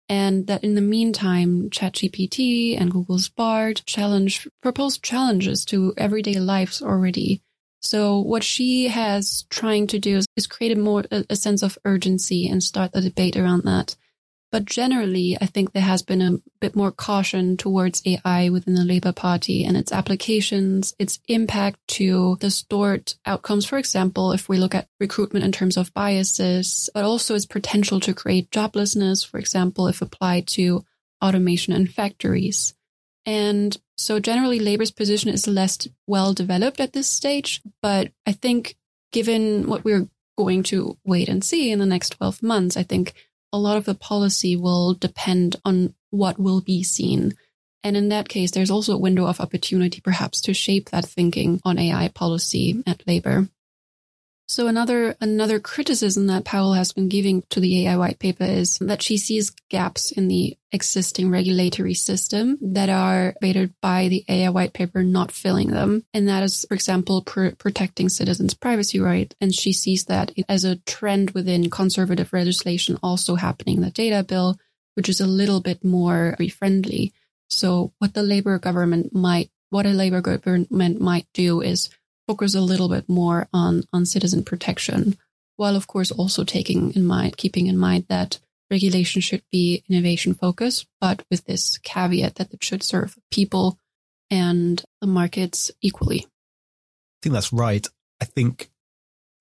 And 0.08 0.48
that 0.48 0.64
in 0.64 0.76
the 0.76 0.82
meantime, 0.82 1.70
ChatGPT 1.70 2.80
and 2.80 2.92
Google's 2.92 3.28
Bard 3.28 3.82
challenge 3.86 4.48
proposed 4.62 5.04
challenges 5.04 5.66
to 5.66 5.94
everyday 5.98 6.40
lives 6.40 6.82
already. 6.82 7.42
So 7.82 8.20
what 8.20 8.44
she 8.44 8.88
has 8.88 9.46
trying 9.50 9.88
to 9.88 10.00
do 10.00 10.18
is, 10.18 10.26
is 10.36 10.48
create 10.48 10.78
a 10.78 10.80
more 10.80 11.06
a, 11.12 11.26
a 11.30 11.36
sense 11.36 11.64
of 11.64 11.78
urgency 11.86 12.48
and 12.48 12.64
start 12.64 12.92
the 12.94 13.02
debate 13.02 13.38
around 13.38 13.64
that. 13.66 13.96
But 14.56 14.64
generally, 14.64 15.38
I 15.42 15.48
think 15.48 15.74
there 15.74 15.84
has 15.84 16.02
been 16.02 16.22
a 16.22 16.40
bit 16.62 16.78
more 16.78 16.90
caution 16.90 17.58
towards 17.58 18.02
AI 18.06 18.48
within 18.48 18.76
the 18.76 18.86
Labour 18.86 19.12
Party 19.12 19.66
and 19.66 19.76
its 19.76 19.92
applications, 19.92 20.96
its 20.98 21.20
impact 21.28 21.86
to 21.90 22.38
stored 22.48 23.16
outcomes. 23.26 23.66
For 23.66 23.78
example, 23.78 24.32
if 24.32 24.48
we 24.48 24.58
look 24.58 24.74
at 24.74 24.88
recruitment 24.98 25.44
in 25.44 25.52
terms 25.52 25.76
of 25.76 25.94
biases, 25.94 26.90
but 26.94 27.04
also 27.04 27.36
its 27.36 27.46
potential 27.46 28.00
to 28.00 28.14
create 28.14 28.50
joblessness, 28.50 29.28
for 29.28 29.40
example, 29.40 29.90
if 29.90 30.02
applied 30.02 30.48
to 30.48 30.86
automation 31.22 31.74
in 31.74 31.86
factories. 31.86 32.74
And 33.26 33.76
so 33.98 34.22
generally 34.22 34.60
Labour's 34.62 34.90
position 34.90 35.32
is 35.32 35.48
less 35.48 35.86
well 36.08 36.34
developed 36.34 36.80
at 36.80 36.94
this 36.94 37.10
stage. 37.10 37.62
But 37.82 38.14
I 38.26 38.32
think 38.32 38.78
given 39.12 39.68
what 39.68 39.84
we're 39.84 40.08
going 40.38 40.64
to 40.64 40.98
wait 41.04 41.28
and 41.28 41.44
see 41.44 41.72
in 41.72 41.80
the 41.80 41.86
next 41.86 42.12
12 42.12 42.42
months, 42.42 42.78
I 42.78 42.84
think 42.84 43.25
a 43.56 43.58
lot 43.58 43.78
of 43.78 43.86
the 43.86 43.96
policy 43.96 44.58
will 44.58 44.94
depend 44.96 45.56
on 45.64 45.94
what 46.10 46.38
will 46.38 46.60
be 46.60 46.84
seen. 46.84 47.34
And 47.86 47.96
in 47.96 48.10
that 48.10 48.28
case, 48.28 48.52
there's 48.52 48.70
also 48.70 48.94
a 48.94 48.98
window 48.98 49.28
of 49.28 49.40
opportunity 49.40 50.02
perhaps 50.02 50.42
to 50.42 50.54
shape 50.54 50.90
that 50.90 51.06
thinking 51.06 51.62
on 51.64 51.80
AI 51.80 52.10
policy 52.10 52.84
at 52.86 53.08
Labour. 53.08 53.48
So 54.48 54.68
another 54.68 55.16
another 55.20 55.60
criticism 55.60 56.28
that 56.28 56.46
Powell 56.46 56.74
has 56.74 56.92
been 56.92 57.10
giving 57.10 57.44
to 57.50 57.60
the 57.60 57.88
AI 57.88 57.98
white 57.98 58.20
paper 58.20 58.44
is 58.44 58.78
that 58.80 59.02
she 59.02 59.18
sees 59.18 59.50
gaps 59.70 60.12
in 60.12 60.28
the 60.28 60.56
existing 60.72 61.32
regulatory 61.32 61.96
system 61.96 62.58
that 62.62 62.90
are 62.90 63.34
created 63.40 63.74
by 63.82 64.08
the 64.08 64.24
AI 64.30 64.50
white 64.50 64.74
paper 64.74 65.02
not 65.02 65.32
filling 65.32 65.72
them. 65.72 66.06
And 66.14 66.28
that 66.28 66.44
is, 66.44 66.64
for 66.68 66.76
example, 66.76 67.24
pr- 67.24 67.56
protecting 67.58 68.10
citizens' 68.10 68.54
privacy 68.54 69.00
right. 69.00 69.34
And 69.42 69.54
she 69.54 69.74
sees 69.74 70.06
that 70.06 70.32
as 70.48 70.64
a 70.64 70.76
trend 70.76 71.32
within 71.32 71.72
conservative 71.72 72.32
legislation 72.32 73.00
also 73.02 73.36
happening 73.36 73.78
in 73.78 73.82
the 73.82 73.92
data 73.92 74.24
bill 74.24 74.60
which 74.96 75.10
is 75.10 75.22
a 75.22 75.28
little 75.28 75.62
bit 75.62 75.84
more 75.84 76.36
friendly. 76.58 77.14
So 77.50 77.94
what 78.00 78.14
the 78.14 78.24
Labour 78.24 78.58
government 78.58 79.14
might, 79.14 79.52
what 79.70 79.86
a 79.86 79.90
Labour 79.90 80.22
government 80.22 81.00
might 81.00 81.28
do 81.34 81.62
is 81.62 81.90
focus 82.28 82.56
a 82.56 82.62
little 82.62 82.90
bit 82.90 83.08
more 83.08 83.48
on, 83.54 83.84
on 83.94 84.06
citizen 84.06 84.44
protection, 84.44 85.18
while 85.58 85.76
of 85.76 85.88
course 85.88 86.12
also 86.12 86.44
taking 86.44 86.92
in 86.94 87.06
mind, 87.06 87.38
keeping 87.38 87.68
in 87.68 87.78
mind 87.78 88.06
that 88.10 88.40
regulation 88.72 89.22
should 89.22 89.44
be 89.52 89.84
innovation 89.90 90.34
focused, 90.34 90.88
but 91.00 91.24
with 91.30 91.46
this 91.46 91.78
caveat 91.80 92.36
that 92.36 92.54
it 92.54 92.64
should 92.64 92.84
serve 92.84 93.16
people 93.32 93.78
and 94.32 94.84
the 95.02 95.08
markets 95.08 95.72
equally. 95.82 96.26
I 96.26 97.20
think 97.22 97.34
that's 97.34 97.54
right. 97.54 97.86
I 98.22 98.26
think 98.26 98.70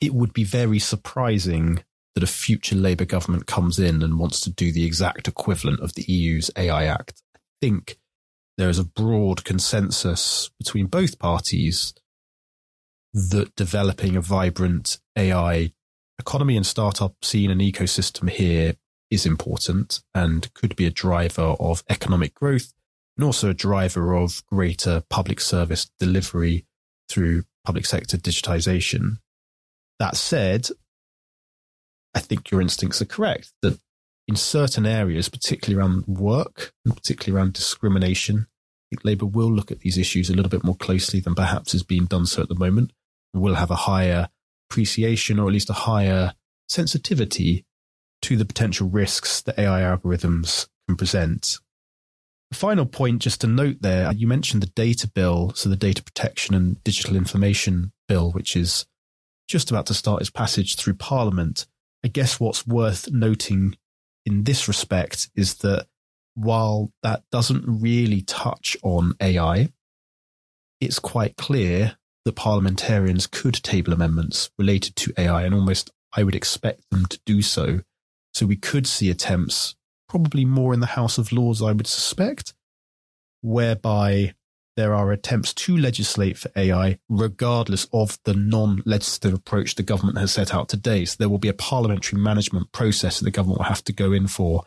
it 0.01 0.15
would 0.15 0.33
be 0.33 0.45
very 0.45 0.79
surprising 0.79 1.83
that 2.15 2.23
a 2.23 2.29
future 2.29 2.77
Labour 2.77 3.05
government 3.05 3.47
comes 3.47 3.79
in 3.79 4.03
and 4.03 4.19
wants 4.19 4.41
to 4.43 4.51
do 4.51 4.71
the 4.71 4.85
exact 4.85 5.27
equivalent 5.27 5.81
of 5.81 5.95
the 5.95 6.03
EU's 6.03 6.51
AI 6.57 6.85
Act. 6.85 7.23
I 7.35 7.41
think 7.61 7.99
there 8.57 8.69
is 8.69 8.79
a 8.79 8.85
broad 8.85 9.45
consensus 9.45 10.51
between 10.59 10.87
both 10.87 11.19
parties 11.19 11.93
that 13.15 13.55
developing 13.55 14.17
a 14.17 14.21
vibrant 14.21 14.99
AI 15.17 15.73
economy 16.19 16.57
and 16.57 16.67
startup 16.67 17.15
scene 17.25 17.51
and 17.51 17.61
ecosystem 17.61 18.29
here 18.29 18.75
is 19.11 19.25
important 19.25 20.01
and 20.15 20.53
could 20.55 20.75
be 20.75 20.85
a 20.85 20.91
driver 20.91 21.55
of 21.61 21.85
economic 21.89 22.35
growth 22.35 22.73
and 23.17 23.25
also 23.25 23.51
a 23.51 23.55
driver 23.55 24.15
of 24.15 24.45
greater 24.47 25.05
public 25.09 25.41
service 25.41 25.89
delivery 26.01 26.67
through 27.09 27.45
public 27.65 27.87
sector 27.87 28.17
digitization. 28.17 29.19
That 30.01 30.17
said, 30.17 30.69
I 32.15 32.21
think 32.21 32.51
your 32.51 32.61
instincts 32.61 33.01
are 33.01 33.07
correct 33.07 33.53
that 33.63 33.79
in 34.27 34.35
certain 34.37 34.87
areas, 34.87 35.29
particularly 35.29 35.81
around 35.81 36.07
work 36.07 36.73
and 36.85 36.97
particularly 36.97 37.39
around 37.39 37.53
discrimination, 37.53 38.47
I 38.49 38.85
think 38.91 39.05
Labour 39.05 39.27
will 39.27 39.53
look 39.53 39.71
at 39.71 39.81
these 39.81 39.99
issues 39.99 40.31
a 40.31 40.35
little 40.35 40.51
bit 40.51 40.65
more 40.65 40.77
closely 40.77 41.21
than 41.21 41.35
perhaps 41.35 41.75
is 41.75 41.83
being 41.85 42.07
done 42.07 42.27
so 42.27 42.43
at 42.43 42.49
the 42.49 42.55
moment. 42.55 42.93
Will 43.35 43.57
have 43.57 43.71
a 43.71 43.77
higher 43.77 44.29
appreciation 44.71 45.39
or 45.39 45.49
at 45.49 45.53
least 45.53 45.71
a 45.71 45.75
higher 45.75 46.35
sensitivity 46.69 47.67
to 48.23 48.37
the 48.37 48.45
potential 48.45 48.89
risks 48.89 49.43
that 49.43 49.59
AI 49.59 49.81
algorithms 49.81 50.69
can 50.89 50.97
present. 50.97 51.59
The 52.51 52.57
final 52.57 52.87
point, 52.87 53.23
just 53.23 53.41
to 53.41 53.47
note 53.47 53.79
there, 53.81 54.13
you 54.13 54.27
mentioned 54.27 54.63
the 54.63 54.69
data 54.69 55.09
bill, 55.09 55.53
so 55.55 55.69
the 55.69 55.77
data 55.77 56.03
protection 56.03 56.55
and 56.55 56.83
digital 56.85 57.17
information 57.17 57.93
bill, 58.07 58.31
which 58.31 58.55
is 58.57 58.87
just 59.49 59.71
about 59.71 59.87
to 59.87 59.95
start 59.95 60.21
its 60.21 60.31
passage 60.31 60.77
through 60.77 60.95
Parliament. 60.95 61.67
I 62.05 62.09
guess 62.09 62.39
what's 62.39 62.67
worth 62.67 63.11
noting 63.11 63.77
in 64.25 64.45
this 64.45 64.69
respect 64.69 65.29
is 65.35 65.57
that 65.57 65.87
while 66.35 66.93
that 67.03 67.25
doesn't 67.31 67.65
really 67.67 68.23
touch 68.23 68.77
on 68.83 69.15
AI, 69.21 69.71
it's 70.81 70.99
quite 70.99 71.37
clear 71.37 71.97
that 72.25 72.37
parliamentarians 72.37 73.27
could 73.27 73.55
table 73.55 73.93
amendments 73.93 74.51
related 74.59 74.97
to 74.97 75.13
AI, 75.19 75.43
and 75.43 75.55
almost 75.55 75.91
I 76.17 76.23
would 76.23 76.35
expect 76.35 76.83
them 76.91 77.07
to 77.07 77.21
do 77.27 77.43
so. 77.43 77.81
So 78.33 78.47
we 78.47 78.57
could 78.57 78.87
see 78.87 79.11
attempts, 79.11 79.75
probably 80.09 80.45
more 80.45 80.75
in 80.75 80.81
the 80.81 80.87
House 80.87 81.19
of 81.19 81.33
Lords, 81.33 81.63
I 81.63 81.73
would 81.73 81.87
suspect, 81.87 82.55
whereby 83.43 84.35
there 84.77 84.95
are 84.95 85.13
attempts 85.13 85.55
to 85.55 85.77
legislate 85.77 86.37
for 86.37 86.51
AI, 86.57 86.99
regardless 87.09 87.87
of 87.93 88.19
the 88.25 88.35
non 88.35 88.83
legislative 88.85 89.39
approach 89.39 89.75
the 89.75 89.83
government 89.83 90.19
has 90.19 90.33
set 90.33 90.53
out 90.53 90.69
today. 90.69 91.05
So 91.05 91.17
there 91.19 91.29
will 91.29 91.39
be 91.39 91.49
a 91.49 91.55
parliamentary 91.55 92.21
management 92.21 92.73
process 92.73 93.19
that 93.19 93.25
the 93.25 93.31
government 93.31 93.59
will 93.59 93.67
have 93.67 93.85
to 93.85 93.93
go 93.93 94.13
in 94.13 94.27
for. 94.27 94.65